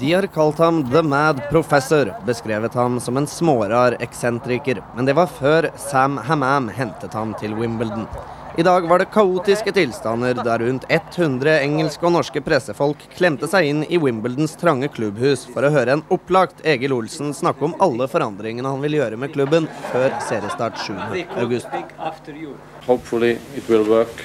De 0.00 0.12
har 0.12 0.26
kalt 0.34 0.58
ham 0.58 0.80
The 0.90 1.02
Mad 1.06 1.42
Professor, 1.50 2.10
beskrevet 2.26 2.74
ham 2.74 2.98
som 3.00 3.16
en 3.20 3.28
smårar 3.30 3.96
eksentriker. 4.02 4.80
Men 4.96 5.06
det 5.06 5.14
var 5.14 5.30
før 5.30 5.68
Sam 5.78 6.16
Hammam 6.26 6.68
hentet 6.74 7.14
ham 7.14 7.36
til 7.38 7.54
Wimbledon. 7.54 8.08
I 8.56 8.62
dag 8.62 8.88
var 8.88 8.98
det 8.98 9.04
kaotiske 9.04 9.72
tilstander 9.72 10.34
der 10.34 10.58
rundt 10.58 10.84
100 10.88 11.54
engelske 11.64 12.04
og 12.04 12.12
norske 12.12 12.40
pressefolk 12.44 13.00
klemte 13.16 13.48
seg 13.48 13.64
inn 13.64 13.80
i 13.88 13.96
Wimbledons 13.96 14.58
trange 14.60 14.90
klubbhus 14.92 15.46
for 15.48 15.64
å 15.64 15.70
høre 15.72 15.94
en 15.96 16.02
opplagt 16.12 16.60
Egil 16.68 16.92
Olsen 16.92 17.32
snakke 17.32 17.64
om 17.64 17.72
alle 17.80 18.04
forandringene 18.12 18.68
han 18.68 18.84
vil 18.84 18.98
gjøre 18.98 19.16
med 19.16 19.32
klubben 19.32 19.70
før 19.88 20.12
seriestart 20.28 20.76
7.8. 20.84 22.52
Hopefully 22.84 23.38
it 23.56 23.64
will 23.72 23.88
work 23.88 24.20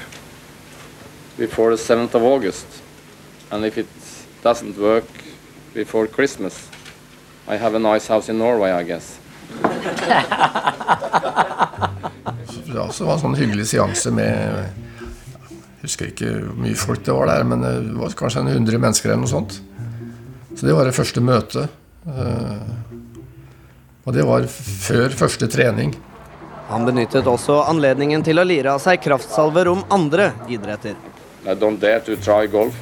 before 1.38 1.72
the 1.72 1.80
7th 1.80 2.14
of 2.20 2.24
August. 2.24 2.68
And 3.50 3.64
if 3.64 3.78
it 3.78 3.88
doesn't 4.44 4.78
work 4.78 5.08
before 5.74 6.06
Christmas, 6.06 6.68
I 7.48 7.56
have 7.56 7.76
a 7.76 7.80
nice 7.80 8.08
house 8.08 8.28
in 8.28 8.38
Norway, 8.40 8.72
I 8.72 8.84
guess. 8.84 9.20
ja, 12.74 12.86
så 12.92 13.04
det 13.04 13.08
var 13.08 13.16
en 13.18 13.24
sånn 13.24 13.38
hyggelig 13.40 13.68
seanse 13.72 14.12
med 14.12 14.32
Jeg 15.78 15.86
husker 15.86 16.10
ikke 16.12 16.32
hvor 16.34 16.58
mye 16.66 16.78
folk 16.80 17.04
det 17.06 17.16
var 17.16 17.30
der, 17.32 17.46
men 17.48 17.64
det 17.64 17.74
var 17.96 18.16
kanskje 18.18 18.44
en 18.44 18.52
100 18.52 18.82
mennesker 18.82 19.12
eller 19.12 19.24
noe 19.24 19.32
sånt. 19.32 19.60
Så 20.58 20.66
det 20.66 20.74
var 20.76 20.90
det 20.90 20.96
første 20.98 21.22
møtet. 21.24 21.70
Og 24.04 24.14
det 24.16 24.26
var 24.26 24.48
før 24.50 25.16
første 25.16 25.48
trening. 25.52 25.94
Han 26.68 26.84
benyttet 26.88 27.28
også 27.30 27.62
anledningen 27.70 28.26
til 28.26 28.42
å 28.42 28.48
lire 28.48 28.74
av 28.74 28.82
seg 28.84 29.00
kraftsalver 29.04 29.70
om 29.72 29.86
andre 29.94 30.34
idretter. 30.52 30.98
I 31.48 31.56
don't 31.56 31.80
dare 31.80 32.02
to 32.04 32.18
try 32.20 32.48
golf. 32.52 32.76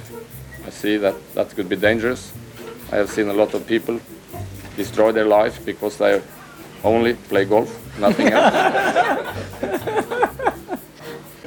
I 0.66 0.72
see 0.72 0.98
that 1.04 1.20
that 1.36 1.54
could 1.54 1.70
be 1.70 1.76
dangerous. 1.76 2.32
I 2.92 2.96
have 2.96 3.10
seen 3.10 3.30
a 3.30 3.34
lot 3.34 3.54
of 3.54 3.68
people 3.68 4.00
destroy 4.78 5.12
their 5.12 5.28
life 5.28 5.60
because 5.66 5.98
they 5.98 6.22
only 6.86 7.16
play 7.30 7.46
golf, 7.50 7.74
nothing 8.00 8.32
else. 8.32 8.54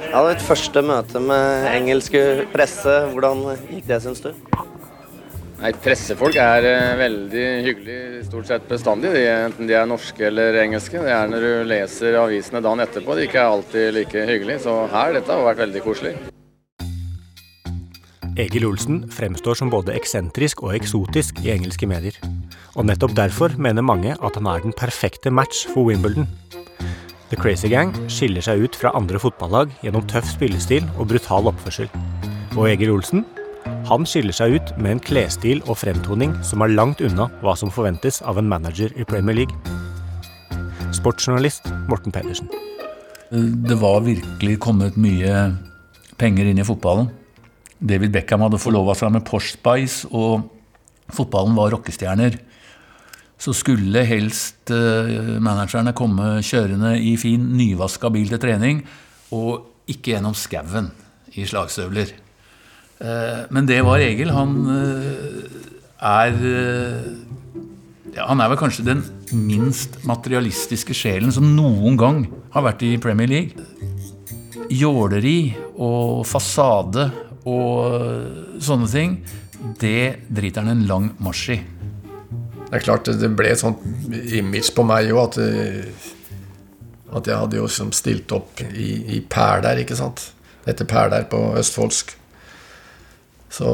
Hadde 0.09 0.31
et 0.33 0.41
første 0.41 0.81
møte 0.81 1.21
med 1.21 1.67
engelske 1.69 2.21
presse. 2.53 2.95
Hvordan 3.13 3.43
gikk 3.69 3.85
det, 3.91 4.01
syns 4.05 4.23
du? 4.25 4.31
Nei, 5.59 5.73
Pressefolk 5.83 6.37
er 6.39 6.65
eh, 6.69 6.93
veldig 7.01 7.45
hyggelig 7.65 7.99
stort 8.29 8.47
sett 8.47 8.67
bestandig, 8.69 9.11
de, 9.11 9.25
enten 9.27 9.67
de 9.67 9.75
er 9.75 9.89
norske 9.91 10.23
eller 10.29 10.55
engelske. 10.61 11.01
Det 11.03 11.11
er 11.11 11.27
når 11.27 11.43
du 11.43 11.51
leser 11.67 12.15
avisene 12.21 12.63
dagen 12.63 12.85
etterpå, 12.85 13.17
de 13.19 13.27
ikke 13.27 13.41
er 13.41 13.57
alltid 13.57 13.95
like 13.97 14.27
hyggelige. 14.31 14.63
Så 14.63 14.77
her, 14.93 15.17
dette 15.19 15.35
har 15.35 15.43
vært 15.49 15.65
veldig 15.65 15.83
koselig. 15.83 16.15
Egil 18.39 18.63
Olsen 18.69 19.01
fremstår 19.11 19.57
som 19.59 19.71
både 19.71 19.91
eksentrisk 19.97 20.61
og 20.63 20.71
eksotisk 20.77 21.41
i 21.43 21.49
engelske 21.51 21.87
medier. 21.89 22.15
Og 22.79 22.85
nettopp 22.87 23.11
derfor 23.17 23.51
mener 23.59 23.83
mange 23.83 24.13
at 24.15 24.37
han 24.39 24.47
er 24.47 24.61
den 24.63 24.75
perfekte 24.75 25.31
match 25.33 25.65
for 25.73 25.89
Wimbledon. 25.89 26.29
The 27.29 27.35
Crazy 27.35 27.67
Gang 27.67 27.91
skiller 28.07 28.45
seg 28.45 28.63
ut 28.63 28.77
fra 28.79 28.93
andre 28.95 29.19
fotballag 29.19 29.73
gjennom 29.83 30.07
tøff 30.07 30.31
spillestil 30.31 30.87
og 30.95 31.11
brutal 31.11 31.51
oppførsel. 31.51 31.91
Og 32.55 32.69
Egil 32.71 32.95
Olsen 32.95 33.25
han 33.89 34.07
skiller 34.07 34.35
seg 34.35 34.55
ut 34.55 34.71
med 34.79 34.95
en 34.95 35.03
klesstil 35.03 35.59
og 35.67 35.81
fremtoning 35.81 36.31
som 36.45 36.63
er 36.63 36.71
langt 36.71 37.03
unna 37.03 37.27
hva 37.43 37.57
som 37.59 37.73
forventes 37.73 38.21
av 38.23 38.39
en 38.39 38.47
manager 38.47 38.95
i 38.95 39.03
Premier 39.03 39.41
League. 39.41 39.75
Sportsjournalist 40.95 41.67
Morten 41.91 42.15
Pedersen. 42.15 42.47
Det 43.29 43.77
var 43.83 44.05
virkelig 44.07 44.61
kommet 44.63 44.95
mye 44.97 45.49
penger 46.17 46.47
inn 46.49 46.63
i 46.63 46.65
fotballen. 46.65 47.11
David 47.79 48.11
Beckham 48.11 48.43
hadde 48.43 48.59
forlova 48.59 48.95
seg 48.97 49.13
med 49.13 49.25
Porsche 49.27 49.55
Spice, 49.55 50.07
og 50.11 50.49
fotballen 51.15 51.55
var 51.57 51.71
rockestjerner. 51.73 52.35
Så 53.39 53.53
skulle 53.55 54.03
helst 54.07 54.71
uh, 54.73 55.37
managerne 55.39 55.95
komme 55.95 56.39
kjørende 56.43 56.97
i 56.99 57.15
fin, 57.19 57.45
nyvaska 57.55 58.11
bil 58.11 58.27
til 58.33 58.41
trening, 58.43 58.81
og 59.31 59.69
ikke 59.89 60.13
gjennom 60.13 60.35
skauen 60.35 60.91
i 61.39 61.47
slagstøvler. 61.47 62.11
Uh, 62.99 63.47
men 63.55 63.69
det 63.69 63.79
var 63.87 64.03
Egil. 64.03 64.33
Han 64.35 64.57
uh, 64.67 65.39
er 66.03 66.35
ja, 68.15 68.25
Han 68.25 68.41
er 68.41 68.51
vel 68.51 68.59
kanskje 68.59 68.87
den 68.87 69.01
minst 69.31 69.99
materialistiske 70.07 70.95
sjelen 70.97 71.31
som 71.31 71.47
noen 71.55 71.95
gang 71.99 72.21
har 72.51 72.65
vært 72.65 72.83
i 72.87 72.97
Premier 72.99 73.29
League. 73.29 73.67
Jåleri 74.69 75.55
og 75.79 76.25
fasade 76.27 77.07
og 77.49 78.61
sånne 78.63 78.89
ting, 78.91 79.19
det 79.81 80.29
driter 80.29 80.63
han 80.63 80.77
en 80.77 80.87
lang 80.89 81.09
marsj 81.23 81.55
i. 81.55 81.59
Det 82.69 82.77
er 82.77 82.85
klart 82.85 83.09
det 83.09 83.31
ble 83.33 83.49
et 83.49 83.61
sånt 83.61 83.81
image 84.13 84.75
på 84.77 84.85
meg 84.85 85.09
òg, 85.09 85.39
at, 85.39 85.39
at 87.17 87.29
jeg 87.31 87.41
hadde 87.41 87.57
jo 87.57 87.65
liksom 87.65 87.89
stilt 87.97 88.31
opp 88.35 88.61
i, 88.69 89.17
i 89.17 89.21
Pæler, 89.25 89.81
ikke 89.81 89.97
sant. 89.97 90.29
Dette 90.67 90.85
Pæler 90.85 91.25
på 91.31 91.41
østfoldsk. 91.57 92.13
Så 93.49 93.73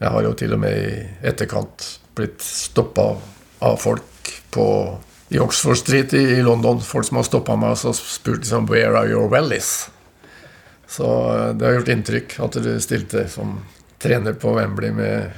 jeg 0.00 0.12
har 0.12 0.26
jo 0.26 0.34
til 0.36 0.56
og 0.56 0.60
med 0.60 0.76
i 0.76 1.04
etterkant 1.30 1.86
blitt 2.18 2.42
stoppa 2.42 3.12
av 3.64 3.78
folk 3.80 4.32
på, 4.52 4.66
i 5.30 5.38
Oxford 5.40 5.78
Street 5.78 6.12
i, 6.18 6.24
i 6.36 6.42
London. 6.44 6.82
Folk 6.82 7.06
som 7.06 7.20
har 7.20 7.28
stoppa 7.28 7.56
meg 7.60 7.76
og 7.76 7.80
så 7.80 7.94
spurt 7.96 8.42
liksom 8.42 8.66
'Where 8.66 8.98
are 8.98 9.08
your 9.08 9.30
wellies?' 9.30 9.86
Så 10.86 11.06
det 11.58 11.66
har 11.66 11.78
gjort 11.80 11.92
inntrykk 11.92 12.36
at 12.46 12.58
du 12.62 12.70
stilte 12.82 13.26
som 13.30 13.58
trener 14.02 14.36
på 14.38 14.52
Wembley 14.54 14.92
med 14.94 15.34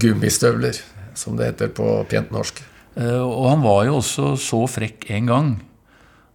gummistøvler, 0.00 0.78
som 1.18 1.36
det 1.36 1.50
heter 1.52 1.72
på 1.76 1.88
pent 2.10 2.32
norsk. 2.32 2.62
Og 2.96 3.46
han 3.50 3.64
var 3.64 3.84
jo 3.88 3.98
også 3.98 4.34
så 4.40 4.62
frekk 4.70 5.08
en 5.14 5.30
gang 5.30 5.48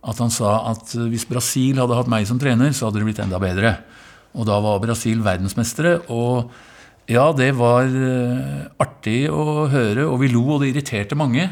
at 0.05 0.19
han 0.21 0.31
sa 0.31 0.53
at 0.69 0.93
hvis 0.95 1.27
Brasil 1.27 1.79
hadde 1.79 1.97
hatt 1.97 2.11
meg 2.11 2.27
som 2.27 2.39
trener, 2.39 2.71
så 2.75 2.87
hadde 2.87 3.01
det 3.01 3.07
blitt 3.09 3.23
enda 3.23 3.39
bedre. 3.41 3.73
Og 4.37 4.45
da 4.47 4.59
var 4.63 4.81
Brasil 4.83 5.23
verdensmestere. 5.25 5.97
Og 6.13 6.51
ja, 7.09 7.25
det 7.35 7.49
var 7.57 7.89
artig 8.79 9.23
å 9.33 9.65
høre, 9.71 10.05
og 10.05 10.21
vi 10.21 10.29
lo, 10.31 10.45
og 10.53 10.61
det 10.61 10.69
irriterte 10.71 11.17
mange. 11.19 11.49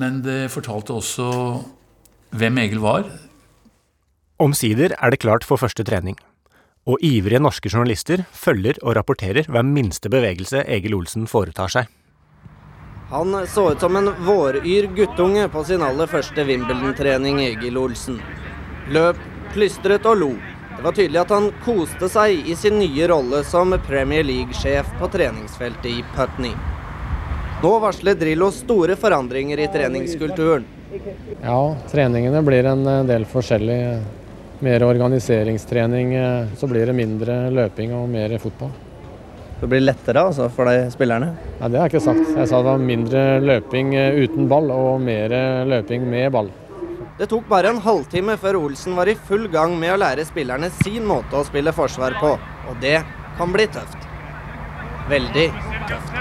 Men 0.00 0.22
det 0.24 0.48
fortalte 0.54 0.96
også 0.96 1.28
hvem 2.36 2.58
Egil 2.64 2.82
var. 2.82 3.06
Omsider 4.36 4.92
er 5.00 5.12
det 5.12 5.22
klart 5.22 5.46
for 5.48 5.56
første 5.56 5.80
trening. 5.88 6.16
Og 6.84 7.00
ivrige 7.00 7.40
norske 7.40 7.70
journalister 7.72 8.20
følger 8.36 8.76
og 8.82 8.98
rapporterer 8.98 9.46
hver 9.48 9.64
minste 9.64 10.10
bevegelse 10.12 10.60
Egil 10.68 10.92
Olsen 10.98 11.24
foretar 11.30 11.72
seg. 11.72 11.86
Han 13.08 13.32
så 13.48 13.70
ut 13.72 13.80
som 13.80 13.96
en 13.96 14.10
våryr 14.26 14.90
guttunge 14.92 15.46
på 15.48 15.62
sin 15.64 15.80
aller 15.82 16.10
første 16.10 16.44
Wimbledon-trening, 16.44 17.40
Egil 17.46 17.78
Olsen. 17.80 18.18
Løp, 18.92 19.16
plystret 19.54 20.04
og 20.04 20.20
lo. 20.20 20.28
Det 20.76 20.84
var 20.84 20.98
tydelig 20.98 21.22
at 21.22 21.32
han 21.32 21.48
koste 21.64 22.10
seg 22.12 22.50
i 22.50 22.58
sin 22.60 22.76
nye 22.82 23.08
rolle 23.08 23.40
som 23.48 23.72
Premier 23.86 24.26
League-sjef 24.26 24.90
på 25.00 25.08
treningsfeltet 25.16 25.88
i 25.94 26.04
Putney. 26.12 26.52
Nå 27.62 27.72
varsler 27.80 28.20
Drillo 28.20 28.50
store 28.52 28.98
forandringer 29.00 29.64
i 29.64 29.72
treningskulturen. 29.72 30.68
Ja, 31.40 31.60
treningene 31.88 32.44
blir 32.44 32.68
en 32.68 32.84
del 33.08 33.24
forskjellig. 33.32 33.80
Mer 34.64 34.82
organiseringstrening, 34.86 36.14
så 36.56 36.66
blir 36.66 36.86
det 36.88 36.96
mindre 36.96 37.50
løping 37.52 37.92
og 37.92 38.08
mer 38.08 38.32
fotball. 38.40 38.70
Det 39.60 39.68
blir 39.68 39.82
lettere 39.84 40.22
altså 40.28 40.46
for 40.52 40.68
de 40.68 40.90
spillerne? 40.92 41.30
Nei, 41.60 41.68
Det 41.68 41.78
har 41.80 41.88
jeg 41.88 41.94
ikke 41.94 42.06
sagt. 42.06 42.36
Jeg 42.36 42.48
sa 42.48 42.60
det 42.60 42.68
var 42.70 42.80
mindre 42.80 43.24
løping 43.40 43.92
uten 43.96 44.48
ball 44.48 44.70
og 44.72 45.00
mer 45.00 45.32
løping 45.68 46.08
med 46.08 46.32
ball. 46.32 46.50
Det 47.16 47.28
tok 47.28 47.46
bare 47.48 47.72
en 47.72 47.80
halvtime 47.80 48.36
før 48.40 48.58
Olsen 48.60 48.96
var 48.96 49.08
i 49.08 49.16
full 49.28 49.46
gang 49.52 49.76
med 49.80 49.94
å 49.94 50.00
lære 50.00 50.24
spillerne 50.28 50.68
sin 50.82 51.04
måte 51.08 51.36
å 51.36 51.44
spille 51.48 51.72
forsvar 51.72 52.16
på. 52.20 52.34
Og 52.68 52.80
det 52.80 52.98
kan 53.38 53.52
bli 53.52 53.64
tøft. 53.72 54.08
Veldig 55.08 55.46
tøft. 55.88 56.12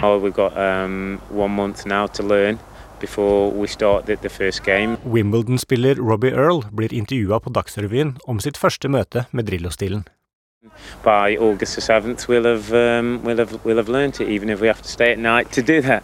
Oh, 0.00 0.16
we've 0.20 0.32
got 0.32 0.56
um, 0.56 1.20
one 1.28 1.52
month 1.52 1.84
now 1.86 2.06
to 2.06 2.22
learn 2.22 2.58
before 3.00 3.50
we 3.50 3.66
start 3.66 4.06
the, 4.06 4.16
the. 4.16 4.98
Wimbledon-spiller 5.04 5.94
Robbie 5.94 6.32
Earl 6.32 6.64
blir 6.70 6.92
intervjua 6.92 7.38
på 7.38 7.50
Dagsrevyen 7.50 8.16
om 8.26 8.40
sitt 8.40 8.58
første 8.58 8.88
møte 8.88 9.24
med 9.32 9.48
Drillo-stilen. 9.48 10.04
By 11.04 11.36
August 11.38 11.74
the 11.74 11.80
7th, 11.80 12.28
we'll 12.28 12.44
have, 12.44 12.72
um, 12.72 13.20
we'll, 13.24 13.38
have, 13.38 13.58
we'll 13.64 13.76
have 13.76 13.88
learned 13.88 14.20
it, 14.20 14.28
even 14.28 14.50
if 14.50 14.60
we 14.60 14.66
have 14.66 14.82
to 14.82 14.88
stay 14.88 15.12
at 15.12 15.18
night 15.18 15.52
to 15.52 15.62
do 15.62 15.80
that. 15.80 16.02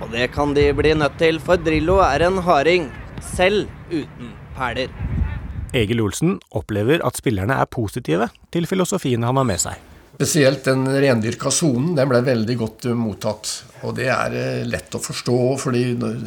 Og 0.00 0.08
det 0.12 0.30
kan 0.32 0.54
de 0.56 0.72
bli 0.74 0.94
nødt 0.94 1.18
til, 1.18 1.40
for 1.40 1.56
Drillo 1.56 1.98
er 2.04 2.26
en 2.28 2.38
harding, 2.38 2.92
selv 3.20 3.68
uten 3.90 4.32
perler. 4.56 4.88
Egil 5.74 6.00
Olsen 6.00 6.40
opplever 6.50 7.06
at 7.06 7.16
spillerne 7.16 7.54
er 7.54 7.64
positive 7.64 8.28
til 8.52 8.66
filosofien 8.66 9.22
han 9.22 9.36
har 9.36 9.46
med 9.46 9.62
seg. 9.62 9.89
Spesielt 10.20 10.66
den 10.68 10.84
rendyrka 10.84 11.48
sonen, 11.48 11.94
den 11.96 12.08
ble 12.10 12.18
veldig 12.20 12.56
godt 12.60 12.90
mottatt. 12.92 13.54
Og 13.88 13.94
det 13.96 14.10
er 14.12 14.66
lett 14.68 14.92
å 14.92 15.00
forstå, 15.00 15.36
fordi 15.62 15.94
når, 15.96 16.18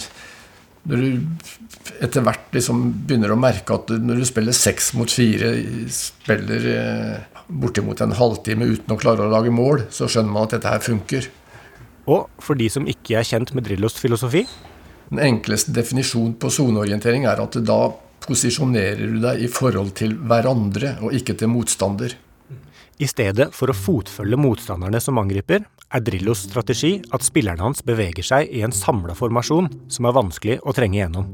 når 0.89 1.03
du 1.03 1.99
etter 2.01 2.25
hvert 2.25 2.55
liksom 2.57 2.81
begynner 3.05 3.35
å 3.35 3.37
merke 3.37 3.77
at 3.77 3.91
når 4.01 4.23
du 4.23 4.25
spiller 4.25 4.57
seks 4.57 4.95
mot 4.97 5.13
fire, 5.13 5.51
spiller 5.93 6.65
bortimot 7.45 8.01
en 8.01 8.15
halvtime 8.17 8.65
uten 8.71 8.95
å 8.95 8.97
klare 8.97 9.27
å 9.27 9.29
lage 9.29 9.53
mål, 9.53 9.85
så 9.93 10.09
skjønner 10.09 10.33
man 10.33 10.47
at 10.47 10.57
dette 10.57 10.73
her 10.73 10.81
funker. 10.81 11.29
Og 12.09 12.25
for 12.41 12.57
de 12.57 12.73
som 12.73 12.89
ikke 12.89 13.19
er 13.19 13.29
kjent 13.29 13.53
med 13.53 13.67
Drillos 13.67 13.95
filosofi 13.95 14.41
Den 15.13 15.21
enkleste 15.23 15.71
definisjonen 15.71 16.33
på 16.41 16.49
soneorientering 16.51 17.29
er 17.29 17.39
at 17.45 17.61
da 17.61 17.79
posisjonerer 18.25 19.13
du 19.13 19.21
deg 19.21 19.45
i 19.45 19.51
forhold 19.51 19.93
til 19.99 20.15
hverandre, 20.17 20.97
og 21.03 21.13
ikke 21.13 21.35
til 21.37 21.51
motstander. 21.51 22.15
I 23.03 23.07
stedet 23.09 23.49
for 23.51 23.67
å 23.67 23.75
fotfølge 23.75 24.37
motstanderne 24.39 24.99
som 25.03 25.17
angriper, 25.19 25.65
er 25.93 26.03
Drillos 26.05 26.45
strategi 26.47 26.93
at 27.11 27.25
spillerne 27.25 27.65
hans 27.65 27.83
beveger 27.83 28.23
seg 28.23 28.51
i 28.53 28.61
en 28.63 28.71
samla 28.71 29.15
formasjon 29.17 29.67
som 29.91 30.07
er 30.07 30.15
vanskelig 30.15 30.61
å 30.63 30.73
trenge 30.77 31.01
gjennom. 31.01 31.25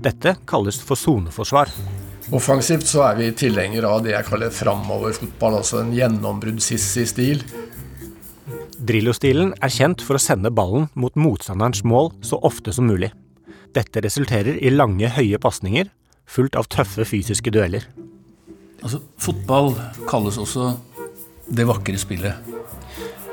Dette 0.00 0.36
kalles 0.48 0.78
for 0.86 1.00
soneforsvar. 1.00 1.72
Offensivt 2.36 2.86
så 2.86 3.02
er 3.08 3.18
vi 3.18 3.30
tilhengere 3.34 3.90
av 3.90 4.04
det 4.04 4.12
jeg 4.14 4.28
kaller 4.28 4.54
framoverfotball, 4.54 5.58
altså 5.58 5.80
en 5.80 5.90
gjennombruddssissig 5.96 7.06
stil. 7.10 7.42
Drillo-stilen 8.78 9.50
er 9.58 9.74
kjent 9.74 10.04
for 10.04 10.16
å 10.16 10.22
sende 10.22 10.52
ballen 10.54 10.86
mot 10.94 11.16
motstanderens 11.18 11.82
mål 11.82 12.12
så 12.24 12.38
ofte 12.46 12.72
som 12.76 12.86
mulig. 12.88 13.10
Dette 13.74 14.04
resulterer 14.04 14.62
i 14.62 14.70
lange, 14.70 15.10
høye 15.18 15.42
pasninger, 15.42 15.90
fullt 16.30 16.56
av 16.60 16.70
tøffe 16.70 17.08
fysiske 17.08 17.50
dueller. 17.50 17.88
Altså, 18.80 19.02
Fotball 19.20 19.74
kalles 20.08 20.38
også 20.40 20.70
det 21.50 21.66
vakre 21.68 21.98
spillet. 21.98 22.50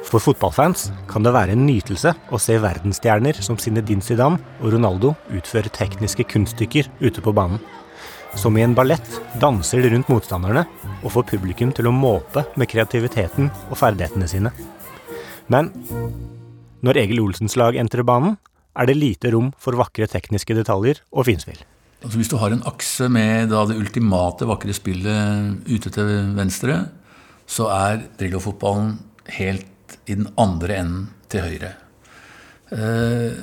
For 0.07 0.23
fotballfans 0.23 0.87
kan 1.09 1.25
det 1.25 1.33
være 1.35 1.53
en 1.55 1.65
nytelse 1.67 2.13
å 2.31 2.39
se 2.39 2.55
verdensstjerner 2.63 3.41
som 3.43 3.57
Zinedine 3.59 4.03
Zidane 4.03 4.39
og 4.61 4.71
Ronaldo 4.75 5.13
utføre 5.35 5.71
tekniske 5.73 6.23
kunststykker 6.31 6.87
ute 7.03 7.23
på 7.23 7.33
banen. 7.35 7.59
Som 8.37 8.57
i 8.57 8.63
en 8.63 8.75
ballett 8.77 9.07
danser 9.41 9.81
de 9.83 9.91
rundt 9.91 10.09
motstanderne 10.11 10.63
og 11.01 11.11
får 11.13 11.27
publikum 11.33 11.73
til 11.75 11.89
å 11.89 11.95
måpe 11.95 12.45
med 12.55 12.69
kreativiteten 12.71 13.49
og 13.67 13.79
ferdighetene 13.79 14.27
sine. 14.31 14.53
Men 15.51 15.71
Når 16.85 16.99
Egil 17.01 17.23
Olsens 17.23 17.55
lag 17.57 17.75
entrer 17.79 18.05
banen, 18.05 18.35
er 18.77 18.85
det 18.85 18.99
lite 18.99 19.31
rom 19.33 19.49
for 19.57 19.75
vakre 19.79 20.05
tekniske 20.07 20.53
detaljer 20.53 21.01
og 21.09 21.25
finspill. 21.25 21.57
Altså 22.05 22.19
hvis 22.19 22.29
du 22.29 22.35
har 22.37 22.53
en 22.53 22.61
akse 22.69 23.07
med 23.09 23.49
da 23.49 23.63
det 23.65 23.79
ultimate 23.79 24.45
vakre 24.45 24.75
spillet 24.77 25.65
ute 25.65 25.89
til 25.89 26.11
venstre, 26.37 26.83
så 27.47 27.69
er 27.71 28.03
Drillo-fotballen 28.19 28.97
helt 29.37 29.97
i 30.07 30.17
den 30.17 30.27
andre 30.39 30.81
enden 30.81 31.07
til 31.31 31.45
høyre. 31.45 31.71
Eh, 32.75 33.39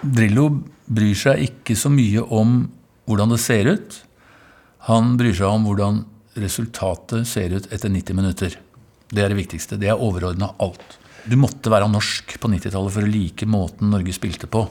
Drillo 0.00 0.48
bryr 0.86 1.16
seg 1.18 1.44
ikke 1.50 1.76
så 1.76 1.90
mye 1.92 2.24
om 2.24 2.58
hvordan 3.06 3.32
det 3.34 3.40
ser 3.42 3.68
ut. 3.70 3.98
Han 4.90 5.16
bryr 5.20 5.36
seg 5.36 5.50
om 5.50 5.66
hvordan 5.68 6.04
resultatet 6.36 7.28
ser 7.28 7.54
ut 7.56 7.68
etter 7.72 7.92
90 7.92 8.16
minutter. 8.16 8.56
Det 9.08 9.22
er 9.22 9.32
det 9.32 9.40
viktigste. 9.40 9.78
Det 9.80 9.90
er 9.92 10.02
overordna 10.02 10.52
alt. 10.62 10.98
Du 11.26 11.36
måtte 11.40 11.72
være 11.72 11.88
norsk 11.90 12.36
på 12.38 12.50
90-tallet 12.52 12.94
for 12.94 13.06
å 13.06 13.10
like 13.10 13.48
måten 13.50 13.90
Norge 13.90 14.14
spilte 14.14 14.48
på. 14.50 14.66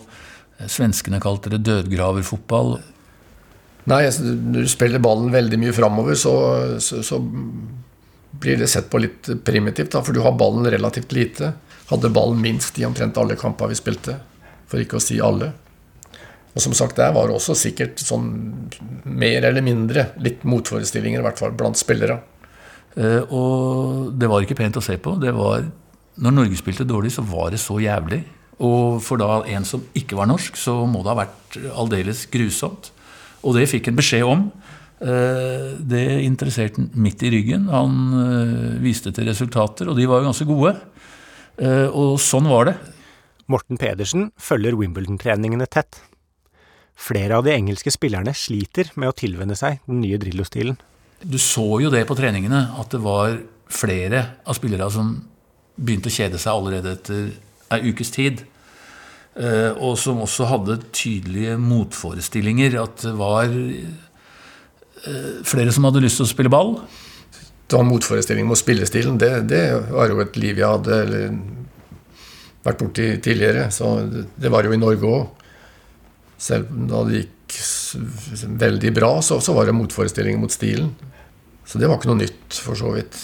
Svenskene 0.72 1.20
kalte 1.24 1.52
det 1.52 1.66
dødgraverfotball. 1.68 2.78
Nei, 3.92 4.06
altså, 4.08 4.24
når 4.26 4.66
du 4.66 4.72
spiller 4.72 5.04
ballen 5.04 5.34
veldig 5.34 5.60
mye 5.62 5.74
framover, 5.76 6.16
så, 6.18 6.36
så, 6.82 7.02
så, 7.06 7.20
blir 8.42 8.58
det 8.62 8.70
sett 8.72 8.90
på 8.92 9.02
litt 9.02 9.30
primitivt. 9.46 9.92
Da, 9.94 10.02
for 10.06 10.16
du 10.16 10.22
har 10.26 10.38
ballen 10.40 10.68
relativt 10.72 11.16
lite. 11.16 11.54
Hadde 11.90 12.14
ballen 12.14 12.42
minst 12.42 12.80
i 12.80 12.86
omtrent 12.88 13.18
alle 13.22 13.38
kamper 13.40 13.72
vi 13.72 13.78
spilte. 13.80 14.18
For 14.70 14.82
ikke 14.82 15.00
å 15.00 15.04
si 15.04 15.20
alle. 15.22 15.52
Og 16.56 16.64
som 16.64 16.76
sagt, 16.78 16.96
der 16.98 17.12
var 17.16 17.28
det 17.28 17.36
også 17.36 17.56
sikkert 17.60 18.00
sånn 18.00 18.30
mer 19.04 19.44
eller 19.44 19.64
mindre 19.64 20.10
litt 20.24 20.46
motforestillinger, 20.48 21.20
i 21.20 21.26
hvert 21.26 21.42
fall 21.42 21.56
blant 21.58 21.80
spillere. 21.80 22.22
Eh, 22.96 23.28
og 23.28 24.14
det 24.16 24.30
var 24.32 24.46
ikke 24.46 24.58
pent 24.62 24.80
å 24.80 24.84
se 24.84 24.96
på. 24.96 25.18
Det 25.20 25.34
var 25.36 25.68
når 26.24 26.36
Norge 26.38 26.60
spilte 26.60 26.88
dårlig, 26.88 27.12
så 27.12 27.26
var 27.28 27.52
det 27.52 27.60
så 27.60 27.76
jævlig. 27.84 28.22
Og 28.64 29.02
for 29.04 29.20
da 29.20 29.42
en 29.52 29.68
som 29.68 29.84
ikke 29.98 30.16
var 30.16 30.30
norsk, 30.32 30.56
så 30.56 30.78
må 30.88 31.04
det 31.04 31.12
ha 31.12 31.18
vært 31.26 31.58
aldeles 31.76 32.24
grusomt. 32.32 32.94
Og 33.44 33.58
det 33.58 33.68
fikk 33.70 33.92
en 33.92 34.00
beskjed 34.00 34.24
om. 34.24 34.48
Eh, 35.06 35.76
det 35.86 36.06
interesserte 36.26 36.82
han 36.82 36.90
midt 36.98 37.22
i 37.26 37.30
ryggen. 37.34 37.68
Han 37.70 37.98
eh, 38.22 38.82
viste 38.82 39.14
til 39.14 39.30
resultater, 39.30 39.90
og 39.92 40.00
de 40.00 40.08
var 40.10 40.22
jo 40.22 40.30
ganske 40.32 40.48
gode. 40.50 40.74
Eh, 41.62 41.86
og 41.92 42.18
sånn 42.22 42.50
var 42.50 42.72
det. 42.72 42.76
Morten 43.52 43.78
Pedersen 43.78 44.32
følger 44.42 44.78
Wimbledon-treningene 44.80 45.68
tett. 45.70 46.00
Flere 46.98 47.38
av 47.38 47.46
de 47.46 47.54
engelske 47.54 47.94
spillerne 47.94 48.34
sliter 48.34 48.90
med 48.96 49.12
å 49.12 49.18
tilvenne 49.18 49.58
seg 49.60 49.84
den 49.86 50.02
nye 50.02 50.18
Drillo-stilen. 50.22 50.80
Du 51.22 51.38
så 51.42 51.68
jo 51.84 51.92
det 51.94 52.06
på 52.10 52.18
treningene, 52.18 52.64
at 52.80 52.96
det 52.96 53.04
var 53.04 53.38
flere 53.70 54.24
av 54.46 54.58
spillerne 54.58 54.90
som 54.94 55.14
begynte 55.76 56.10
å 56.10 56.16
kjede 56.16 56.40
seg 56.42 56.56
allerede 56.56 56.96
etter 56.96 57.30
ei 57.76 57.92
ukes 57.92 58.14
tid. 58.16 58.46
Og 59.36 59.98
som 60.00 60.22
også 60.24 60.48
hadde 60.48 60.78
tydelige 60.96 61.58
motforestillinger. 61.60 62.78
At 62.80 63.02
det 63.04 63.12
var 63.20 63.52
flere 65.46 65.74
som 65.76 65.88
hadde 65.88 66.04
lyst 66.04 66.22
til 66.22 66.28
å 66.28 66.32
spille 66.32 66.52
ball. 66.54 66.76
Var 67.72 67.86
motforestilling 67.88 68.48
mot 68.48 68.60
spillestilen. 68.60 69.18
Det, 69.22 69.32
det 69.50 69.64
var 69.92 70.12
jo 70.12 70.22
et 70.24 70.38
liv 70.40 70.62
jeg 70.62 70.70
hadde 70.70 71.00
eller, 71.06 71.40
vært 72.66 72.82
borti 72.82 73.08
tidligere. 73.24 73.70
Så 73.74 73.96
det 74.10 74.52
var 74.54 74.66
jo 74.66 74.76
i 74.76 74.82
Norge 74.82 75.10
òg. 75.10 75.50
Selv 76.42 76.70
da 76.90 77.02
det 77.08 77.24
gikk 77.24 77.58
veldig 78.60 78.92
bra, 78.96 79.12
så, 79.24 79.40
så 79.42 79.56
var 79.56 79.70
det 79.70 79.78
motforestillinger 79.78 80.42
mot 80.42 80.54
stilen. 80.54 80.92
Så 81.66 81.82
det 81.82 81.90
var 81.90 81.98
ikke 81.98 82.12
noe 82.12 82.22
nytt, 82.22 82.58
for 82.62 82.78
så 82.78 82.92
vidt. 82.94 83.18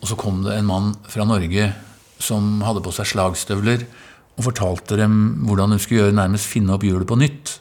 Og 0.00 0.08
så 0.08 0.16
kom 0.18 0.44
det 0.46 0.56
en 0.56 0.68
mann 0.68 0.92
fra 1.10 1.26
Norge 1.28 1.72
som 2.20 2.60
hadde 2.64 2.82
på 2.84 2.92
seg 2.94 3.08
slagstøvler, 3.12 3.84
og 4.38 4.46
fortalte 4.46 4.96
dem 4.96 5.14
hvordan 5.44 5.74
hun 5.74 5.82
skulle 5.82 6.06
gjøre 6.06 6.16
nærmest 6.16 6.48
finne 6.48 6.72
opp 6.76 6.84
hjulet 6.86 7.08
på 7.08 7.18
nytt. 7.20 7.58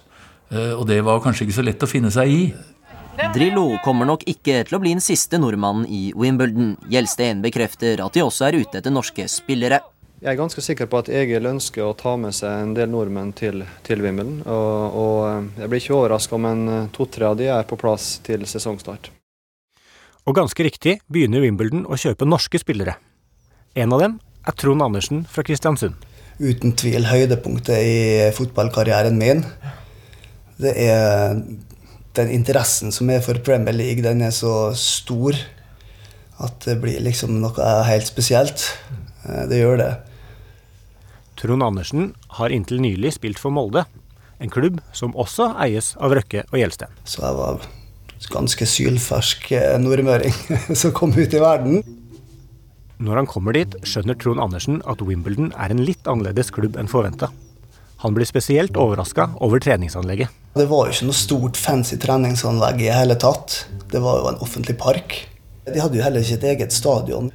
Eh, 0.53 0.71
og 0.75 0.85
det 0.87 1.01
var 1.03 1.19
kanskje 1.23 1.47
ikke 1.47 1.57
så 1.57 1.65
lett 1.65 1.83
å 1.83 1.89
finne 1.89 2.11
seg 2.13 2.31
i. 2.31 2.41
Drillo 3.19 3.75
kommer 3.83 4.07
nok 4.07 4.21
ikke 4.31 4.61
til 4.63 4.77
å 4.77 4.79
bli 4.79 4.93
den 4.95 5.03
siste 5.03 5.35
nordmannen 5.41 5.83
i 5.91 6.13
Wimbledon. 6.15 6.77
Gjelsten 6.87 7.41
bekrefter 7.43 7.99
at 7.99 8.15
de 8.15 8.23
også 8.23 8.47
er 8.47 8.57
ute 8.61 8.79
etter 8.79 8.93
norske 8.95 9.25
spillere. 9.27 9.81
Jeg 10.23 10.31
er 10.31 10.39
ganske 10.39 10.63
sikker 10.63 10.87
på 10.91 11.01
at 11.01 11.11
Egil 11.11 11.49
ønsker 11.49 11.83
å 11.83 11.97
ta 11.99 12.15
med 12.19 12.35
seg 12.35 12.63
en 12.63 12.71
del 12.77 12.87
nordmenn 12.91 13.33
til, 13.35 13.65
til 13.83 14.03
Wimbledon. 14.05 14.39
Og, 14.45 14.95
og, 15.03 15.19
eh, 15.27 15.61
jeg 15.63 15.71
blir 15.71 15.83
ikke 15.83 15.97
overraska 15.97 16.39
om 16.39 16.47
en 16.47 16.65
eh, 16.71 16.89
to-tre 16.95 17.27
av 17.27 17.37
de 17.39 17.51
er 17.51 17.67
på 17.67 17.79
plass 17.79 18.07
til 18.23 18.47
sesongstart. 18.47 19.11
Og 20.23 20.39
ganske 20.39 20.69
riktig 20.69 20.97
begynner 21.11 21.43
Wimbledon 21.43 21.85
å 21.91 21.99
kjøpe 21.99 22.27
norske 22.27 22.63
spillere. 22.63 22.95
En 23.75 23.95
av 23.95 24.03
dem 24.03 24.19
er 24.47 24.59
Trond 24.59 24.83
Andersen 24.85 25.25
fra 25.27 25.43
Kristiansund. 25.43 25.99
Uten 26.39 26.71
tvil 26.79 27.07
høydepunktet 27.11 27.83
i 27.83 27.97
fotballkarrieren 28.35 29.19
min. 29.19 29.43
Det 30.59 30.71
er 30.87 31.35
den 32.19 32.33
interessen 32.35 32.93
som 32.95 33.09
er 33.09 33.23
for 33.25 33.39
Premier 33.45 33.75
League, 33.75 34.03
den 34.05 34.21
er 34.25 34.35
så 34.35 34.71
stor 34.77 35.37
at 36.39 36.63
det 36.63 36.77
blir 36.79 37.01
liksom 37.03 37.39
noe 37.41 37.71
helt 37.87 38.07
spesielt. 38.07 38.69
Eh, 39.25 39.45
det 39.49 39.61
gjør 39.61 39.81
det. 39.81 39.89
Trond 41.39 41.63
Andersen 41.63 42.13
har 42.39 42.51
inntil 42.51 42.81
nylig 42.83 43.15
spilt 43.15 43.39
for 43.39 43.53
Molde, 43.55 43.85
en 44.39 44.51
klubb 44.51 44.79
som 44.95 45.15
også 45.19 45.53
eies 45.63 45.93
av 45.99 46.15
Røkke 46.15 46.45
og 46.49 46.57
Gjelsten. 46.59 46.91
Så 47.07 47.23
jeg 47.23 47.37
var 47.39 47.67
ganske 48.31 48.67
sylfersk 48.67 49.51
eh, 49.55 49.75
nordmøring 49.79 50.35
som 50.81 50.95
kom 50.95 51.15
ut 51.15 51.33
i 51.35 51.43
verden. 51.43 51.83
Når 52.99 53.21
han 53.21 53.29
kommer 53.31 53.55
dit, 53.55 53.77
skjønner 53.87 54.17
Trond 54.19 54.43
Andersen 54.43 54.81
at 54.89 55.03
Wimbledon 55.07 55.53
er 55.55 55.71
en 55.71 55.83
litt 55.87 56.07
annerledes 56.11 56.51
klubb 56.55 56.75
enn 56.79 56.91
forventa. 56.91 57.31
Han 57.99 58.15
blir 58.15 58.27
spesielt 58.27 58.77
overraska 58.79 59.29
over 59.43 59.59
treningsanlegget. 59.59 60.31
Det 60.55 60.65
var 60.69 60.87
jo 60.87 60.95
ikke 60.95 61.07
noe 61.09 61.19
stort 61.19 61.59
fancy 61.59 61.97
treningsanlegg 61.99 62.81
i 62.85 62.93
hele 62.95 63.17
tatt. 63.19 63.65
Det 63.91 63.99
var 64.03 64.21
jo 64.21 64.29
en 64.31 64.39
offentlig 64.43 64.77
park. 64.79 65.17
De 65.67 65.81
hadde 65.81 65.99
jo 65.99 66.05
heller 66.05 66.23
ikke 66.23 66.39
et 66.39 66.45
eget 66.53 66.75
stadion. 66.75 67.27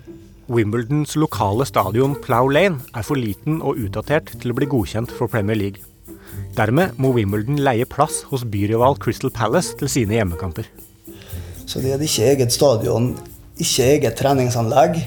Wimbledons 0.48 1.14
lokale 1.16 1.64
stadion 1.68 2.16
Plough 2.24 2.52
Lane 2.52 2.80
er 2.96 3.04
for 3.04 3.20
liten 3.20 3.60
og 3.60 3.80
utdatert 3.80 4.32
til 4.40 4.52
å 4.52 4.56
bli 4.56 4.68
godkjent 4.68 5.12
for 5.12 5.28
Premier 5.28 5.56
League. 5.56 5.84
Dermed 6.56 6.96
må 7.00 7.12
Wimbledon 7.14 7.60
leie 7.60 7.86
plass 7.88 8.22
hos 8.30 8.44
byrival 8.48 8.96
Crystal 9.00 9.32
Palace 9.32 9.76
til 9.80 9.90
sine 9.92 10.16
hjemmekamper. 10.16 10.68
Så 11.64 11.80
de 11.80 11.92
hadde 11.92 12.08
ikke 12.08 12.28
eget 12.32 12.56
stadion, 12.56 13.12
ikke 13.60 13.88
eget 13.94 14.16
treningsanlegg. 14.20 15.00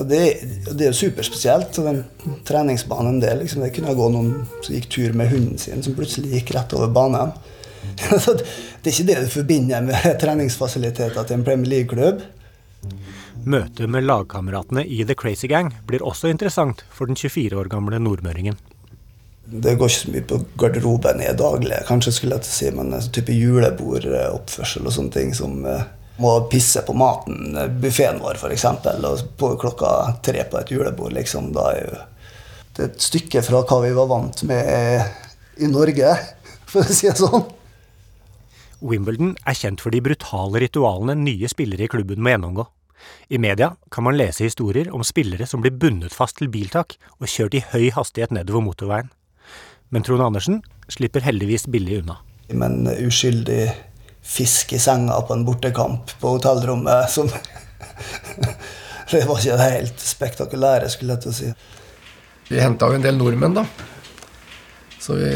Og 0.00 0.08
det, 0.08 0.24
det 0.70 0.86
er 0.86 0.90
jo 0.90 0.96
superspesielt. 0.96 1.74
Så 1.76 1.84
den 1.84 2.02
treningsbanen 2.48 3.20
der, 3.22 3.38
liksom, 3.42 3.64
det 3.64 3.74
kunne 3.76 3.96
gå 3.98 4.08
noen 4.12 4.32
som 4.62 4.74
gikk 4.74 4.90
tur 4.94 5.16
med 5.16 5.32
hunden 5.32 5.60
sin, 5.60 5.84
som 5.84 5.96
plutselig 5.98 6.32
gikk 6.38 6.54
rett 6.56 6.74
over 6.78 6.92
banen. 6.94 7.34
det 8.00 8.90
er 8.90 8.92
ikke 8.92 9.08
det 9.08 9.22
du 9.24 9.30
forbinder 9.32 9.84
med 9.84 10.10
treningsfasiliteter 10.22 11.22
til 11.22 11.38
en 11.38 11.46
Premier 11.46 11.76
League-klubb. 11.76 12.24
Møtet 13.40 13.88
med 13.88 14.04
lagkameratene 14.04 14.84
i 14.84 15.00
The 15.08 15.16
Crazy 15.16 15.48
Gang 15.48 15.72
blir 15.88 16.04
også 16.04 16.28
interessant 16.28 16.84
for 16.92 17.08
den 17.08 17.16
24 17.16 17.56
år 17.56 17.70
gamle 17.72 18.00
nordmøringen. 18.02 18.58
Det 19.50 19.72
går 19.78 19.88
ikke 19.88 19.96
så 19.96 20.10
mye 20.14 20.26
på 20.30 20.38
garderoben 20.60 21.22
i 21.24 21.30
daglig, 21.34 21.80
kanskje 21.88 22.12
skulle 22.14 22.36
jeg 22.36 22.46
til 22.46 22.52
å 22.52 22.58
si, 22.58 22.68
men 22.76 22.92
en 22.94 23.08
type 23.16 23.34
julebordoppførsel 23.34 24.86
og 24.86 24.94
sånne 24.94 25.14
ting 25.16 25.32
som 25.34 25.64
eh, 25.66 25.88
må 26.20 26.34
pisse 26.52 26.82
på 26.86 26.94
maten, 26.96 27.56
eh, 27.56 27.70
buffeen 27.82 28.20
vår 28.22 28.38
f.eks., 28.40 28.66
og 28.96 29.24
på 29.40 29.54
klokka 29.60 29.92
tre 30.24 30.44
på 30.50 30.60
et 30.60 30.72
julebord, 30.74 31.14
liksom, 31.16 31.52
da 31.56 31.70
er 31.74 31.84
jo 31.84 32.00
det 32.76 32.84
er 32.84 32.90
et 32.92 33.02
stykke 33.02 33.40
fra 33.44 33.64
hva 33.66 33.76
vi 33.82 33.88
var 33.96 34.06
vant 34.08 34.42
med 34.48 35.60
i 35.60 35.68
Norge, 35.68 36.12
for 36.70 36.84
å 36.84 36.94
si 36.94 37.08
det 37.10 37.18
sånn. 37.18 37.48
Wimbledon 38.80 39.34
er 39.44 39.58
kjent 39.58 39.82
for 39.84 39.92
de 39.92 40.00
brutale 40.00 40.62
ritualene 40.62 41.18
nye 41.18 41.50
spillere 41.50 41.84
i 41.84 41.90
klubben 41.92 42.22
må 42.24 42.32
gjennomgå. 42.32 42.64
I 43.28 43.40
media 43.40 43.74
kan 43.92 44.06
man 44.06 44.16
lese 44.16 44.46
historier 44.46 44.88
om 44.94 45.04
spillere 45.04 45.46
som 45.48 45.60
blir 45.64 45.76
bundet 45.76 46.14
fast 46.16 46.38
til 46.38 46.48
biltak 46.52 46.96
og 47.18 47.28
kjørt 47.28 47.56
i 47.56 47.64
høy 47.72 47.90
hastighet 47.96 48.32
nedover 48.32 48.64
motorveien. 48.64 49.10
Men 49.90 50.06
Trond 50.06 50.24
Andersen 50.24 50.60
slipper 50.88 51.24
heldigvis 51.24 51.66
billig 51.68 52.00
unna. 52.02 52.20
Men 52.50 52.86
uskyldig 52.88 53.68
fisk 54.22 54.72
i 54.76 54.78
senga 54.78 55.20
på 55.26 55.34
en 55.34 55.44
bortekamp 55.44 56.12
på 56.20 56.34
hotellrommet 56.36 57.10
som 57.10 57.30
Det 59.10 59.24
var 59.26 59.40
ikke 59.40 59.56
det 59.58 59.70
helt 59.72 60.02
spektakulære, 60.06 60.90
skulle 60.92 61.16
jeg 61.16 61.24
til 61.24 61.32
å 61.32 61.34
si. 61.34 61.48
Vi 62.50 62.60
henta 62.62 62.86
jo 62.90 62.98
en 62.98 63.02
del 63.02 63.16
nordmenn, 63.18 63.56
da. 63.58 63.64
Så 65.00 65.16
vi, 65.18 65.30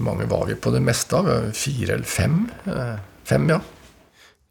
mange 0.00 0.24
var 0.30 0.46
vi 0.48 0.56
på 0.56 0.72
det 0.72 0.80
meste 0.84 1.18
av. 1.18 1.28
Fire 1.52 1.98
eller 1.98 2.08
fem. 2.08 2.46
Eh, 2.64 2.94
fem, 3.28 3.48
ja. 3.52 3.58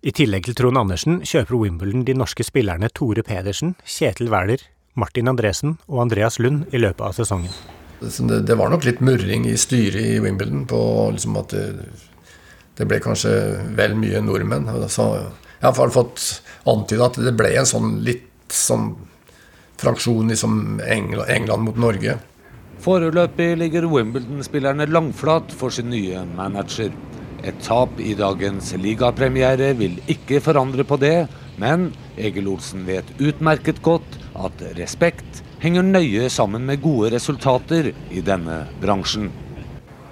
I 0.05 0.13
tillegg 0.15 0.45
til 0.45 0.55
Trond 0.59 0.77
Andersen 0.77 1.23
kjøper 1.27 1.57
Wimbledon 1.57 2.05
de 2.05 2.15
norske 2.15 2.45
spillerne 2.45 2.91
Tore 2.93 3.25
Pedersen, 3.25 3.73
Kjetil 3.83 4.29
Wæler, 4.31 4.61
Martin 4.99 5.31
Andresen 5.31 5.79
og 5.87 6.03
Andreas 6.05 6.37
Lund 6.39 6.69
i 6.71 6.81
løpet 6.81 7.01
av 7.07 7.17
sesongen. 7.17 7.51
Det, 7.99 8.43
det, 8.47 8.55
var 8.55 8.71
nok 8.71 8.85
litt 8.87 9.01
murring 9.03 9.49
i 9.49 9.57
styret 9.59 10.05
i 10.15 10.19
Wimbledon 10.23 10.63
på 10.69 10.79
liksom 11.15 11.35
at 11.41 11.51
det, 11.51 11.65
det, 12.79 12.87
ble 12.87 13.01
kanskje 13.03 13.33
vel 13.77 13.93
mye 13.99 14.23
nordmenn. 14.23 14.69
Så 14.87 15.11
jeg 15.59 15.67
har 15.67 15.93
fått 15.93 16.25
antyda 16.69 17.11
at 17.11 17.21
det 17.21 17.35
ble 17.37 17.53
en 17.59 17.69
sånn 17.69 17.99
litt 18.07 18.25
sånn 18.55 18.93
fraksjon 19.79 20.31
liksom 20.31 20.81
England, 20.83 21.29
England 21.31 21.67
mot 21.67 21.79
Norge. 21.79 22.17
Foreløpig 22.79 23.57
ligger 23.59 23.87
Wimbledon-spillerne 23.91 24.87
langflat 24.87 25.51
for 25.55 25.71
sin 25.71 25.91
nye 25.91 26.23
manager. 26.35 26.93
Et 27.43 27.55
tap 27.63 27.99
i 28.03 28.13
dagens 28.19 28.73
ligapremiere 28.79 29.73
vil 29.79 29.99
ikke 30.11 30.41
forandre 30.43 30.83
på 30.87 30.97
det, 30.99 31.27
men 31.59 31.89
Egil 32.19 32.49
Olsen 32.51 32.85
vet 32.87 33.07
utmerket 33.19 33.81
godt 33.83 34.19
at 34.39 34.63
respekt 34.79 35.43
henger 35.63 35.83
nøye 35.83 36.29
sammen 36.31 36.65
med 36.67 36.83
gode 36.83 37.11
resultater 37.15 37.91
i 38.11 38.23
denne 38.23 38.61
bransjen. 38.83 39.27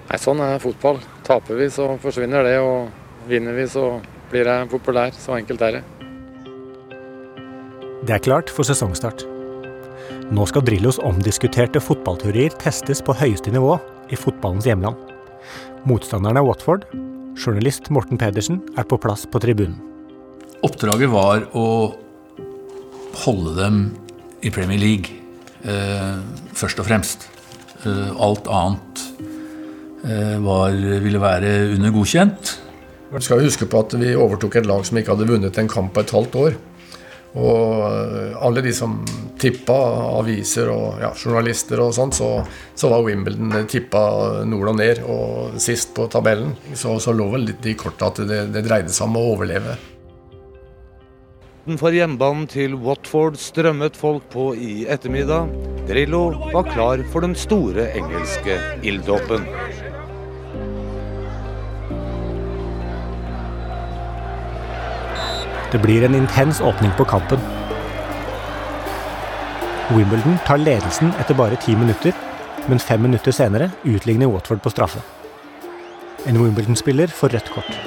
Nei, 0.08 0.20
Sånn 0.20 0.40
er 0.44 0.60
fotball. 0.60 1.00
Taper 1.28 1.58
vi, 1.60 1.68
så 1.70 1.90
forsvinner 2.00 2.46
det. 2.46 2.56
Og 2.64 3.28
vinner 3.28 3.56
vi, 3.56 3.66
så 3.68 3.98
blir 4.32 4.48
jeg 4.48 4.70
populær. 4.72 5.12
Så 5.12 5.36
enkelt 5.36 5.64
er 5.66 5.78
det. 5.78 5.84
Det 8.08 8.14
er 8.16 8.24
klart 8.24 8.48
for 8.48 8.64
sesongstart. 8.64 9.26
Nå 10.32 10.44
skal 10.48 10.64
Drillos 10.64 11.00
omdiskuterte 11.04 11.80
fotballteorier 11.84 12.54
testes 12.60 13.02
på 13.04 13.16
høyeste 13.16 13.52
nivå 13.52 13.76
i 14.12 14.16
fotballens 14.16 14.68
hjemland. 14.68 14.96
Motstanderen 15.88 16.40
er 16.40 16.46
Watford. 16.46 16.86
Journalist 17.38 17.90
Morten 17.94 18.18
Pedersen 18.20 18.62
er 18.80 18.88
på 18.88 18.98
plass 19.00 19.26
på 19.28 19.40
tribunen. 19.42 19.76
Oppdraget 20.64 21.12
var 21.12 21.44
å 21.56 21.66
holde 23.24 23.54
dem 23.60 23.82
i 24.42 24.50
Premier 24.50 24.80
League, 24.80 25.12
eh, 25.62 26.18
først 26.52 26.80
og 26.80 26.88
fremst. 26.88 27.28
Eh, 27.84 28.10
alt 28.18 28.48
annet 28.48 29.27
var, 30.44 30.72
ville 31.04 31.20
være 31.20 31.52
under 31.74 31.92
godkjent. 31.92 32.54
Vi 33.12 33.20
skal 33.24 33.44
huske 33.44 33.68
på 33.68 33.80
at 33.80 33.94
vi 34.00 34.14
overtok 34.16 34.58
et 34.60 34.68
lag 34.68 34.84
som 34.84 34.98
ikke 35.00 35.14
hadde 35.14 35.28
vunnet 35.28 35.58
en 35.60 35.70
kamp 35.70 35.94
på 35.96 36.04
et 36.04 36.12
halvt 36.16 36.38
år. 36.42 36.58
Og 37.36 37.82
eh, 37.84 38.36
alle 38.40 38.62
de 38.64 38.72
som 38.74 38.96
tippa, 39.38 39.76
aviser 40.18 40.70
og 40.72 41.02
ja, 41.02 41.12
journalister 41.12 41.82
og 41.84 41.92
sånt, 41.96 42.16
så, 42.16 42.30
så, 42.74 42.90
var 42.90 43.04
Wimbledon 43.04 43.68
tippa 43.68 44.44
nord 44.48 44.72
og 44.72 44.78
ned 44.80 45.02
og 45.04 45.60
sist 45.60 45.94
på 45.96 46.08
tabellen. 46.12 46.56
Så, 46.74 46.96
så 47.02 47.14
lå 47.14 47.28
vel 47.34 47.48
litt 47.50 47.68
i 47.68 47.76
kortet 47.78 48.08
at 48.08 48.28
det, 48.28 48.42
det 48.56 48.64
dreide 48.66 48.92
seg 48.92 49.08
om 49.10 49.20
å 49.20 49.28
overleve. 49.34 49.76
For 51.78 51.92
hjembanen 51.92 52.46
til 52.48 52.78
Watford 52.80 53.36
strømmet 53.36 53.96
folk 53.98 54.24
på 54.32 54.54
i 54.56 54.86
ettermiddag. 54.88 55.52
Drillo 55.88 56.30
var 56.54 56.64
klar 56.72 57.02
for 57.12 57.24
den 57.24 57.36
store 57.36 57.90
engelske 57.92 58.56
ilddåpen. 58.88 59.44
Det 65.72 65.78
blir 65.82 66.04
en 66.04 66.14
intens 66.14 66.60
åpning 66.60 66.92
på 66.96 67.04
kampen. 67.04 67.38
Wimbledon 69.90 70.38
tar 70.46 70.56
ledelsen 70.56 71.12
etter 71.20 71.36
bare 71.36 71.58
ti 71.60 71.76
minutter, 71.76 72.16
men 72.68 72.80
fem 72.80 73.02
minutter 73.04 73.32
senere 73.32 73.70
utligner 73.84 74.32
Watford 74.32 74.62
på 74.64 74.72
straffe. 74.72 75.02
En 76.26 76.40
Wimbledon-spiller 76.40 77.12
får 77.12 77.36
rødt 77.36 77.52
kort. 77.52 77.78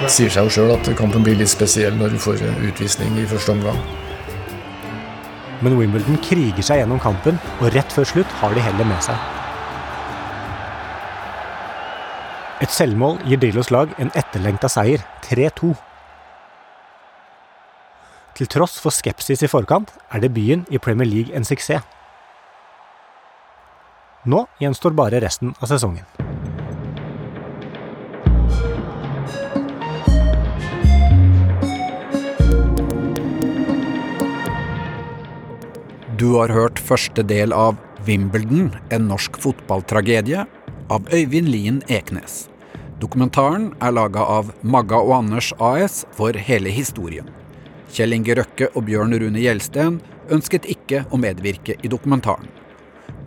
Det 0.00 0.10
sier 0.14 0.32
seg 0.32 0.48
jo 0.48 0.54
sjøl 0.56 0.72
at 0.78 0.88
kampen 0.96 1.24
blir 1.26 1.36
litt 1.36 1.52
spesiell 1.52 1.96
når 1.98 2.16
du 2.16 2.20
får 2.24 2.44
utvisning 2.70 3.16
i 3.20 3.28
første 3.28 3.52
omgang. 3.58 3.80
Men 5.60 5.76
Wimbledon 5.76 6.20
kriger 6.24 6.64
seg 6.64 6.80
gjennom 6.80 7.02
kampen, 7.02 7.36
og 7.58 7.74
rett 7.76 7.92
før 7.92 8.08
slutt 8.08 8.40
har 8.40 8.56
de 8.56 8.64
hellet 8.64 8.88
med 8.88 9.04
seg. 9.04 9.37
Et 12.58 12.72
selvmål 12.74 13.20
gir 13.22 13.38
Drillos 13.38 13.68
lag 13.70 13.92
en 14.02 14.08
etterlengta 14.18 14.66
seier, 14.72 15.04
3-2. 15.22 15.68
Til 18.34 18.50
tross 18.50 18.80
for 18.82 18.90
skepsis 18.94 19.44
i 19.46 19.50
forkant 19.50 19.92
er 20.10 20.24
debuten 20.24 20.64
i 20.74 20.80
Premier 20.82 21.06
League 21.06 21.34
en 21.38 21.46
suksess. 21.46 21.86
Nå 24.26 24.42
gjenstår 24.58 24.96
bare 24.98 25.22
resten 25.22 25.54
av 25.62 25.70
sesongen. 25.70 26.02
Du 36.18 36.32
har 36.34 36.50
hørt 36.50 36.82
første 36.82 37.22
del 37.22 37.54
av 37.54 37.78
Wimbledon, 38.08 38.72
en 38.90 39.06
norsk 39.06 39.38
fotballtragedie, 39.38 40.42
av 40.88 41.08
Øyvind 41.12 41.48
Lien 41.48 41.82
Eknes. 41.88 42.48
Dokumentaren 43.00 43.70
er 43.80 43.94
laga 43.94 44.24
av 44.24 44.50
Magga 44.62 44.98
og 44.98 45.12
Anders 45.20 45.52
AS 45.62 46.02
for 46.16 46.34
hele 46.34 46.72
historien. 46.74 47.28
Kjell 47.94 48.16
Inge 48.16 48.34
Røkke 48.40 48.70
og 48.74 48.88
Bjørn 48.88 49.14
Rune 49.20 49.40
Gjelsten 49.40 50.00
ønsket 50.34 50.66
ikke 50.68 51.04
å 51.10 51.20
medvirke 51.20 51.78
i 51.78 51.90
dokumentaren. 51.92 52.50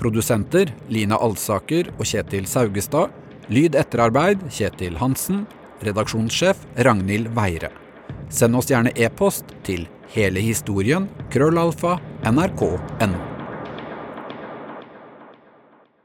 Produsenter 0.02 0.74
Lina 0.90 1.18
Alsaker 1.22 1.90
og 1.98 2.06
Kjetil 2.10 2.48
Saugestad. 2.50 3.14
Lyd 3.52 3.78
etterarbeid 3.80 4.44
Kjetil 4.52 5.00
Hansen. 5.02 5.46
Redaksjonssjef 5.82 6.62
Ragnhild 6.86 7.32
Veire. 7.38 7.72
Send 8.30 8.56
oss 8.60 8.70
gjerne 8.70 8.94
e-post 8.96 9.50
til 9.66 9.88
hele 10.14 10.44
historien 10.44 11.10
krøllalfa 11.34 11.98
nrk.no. 12.28 13.31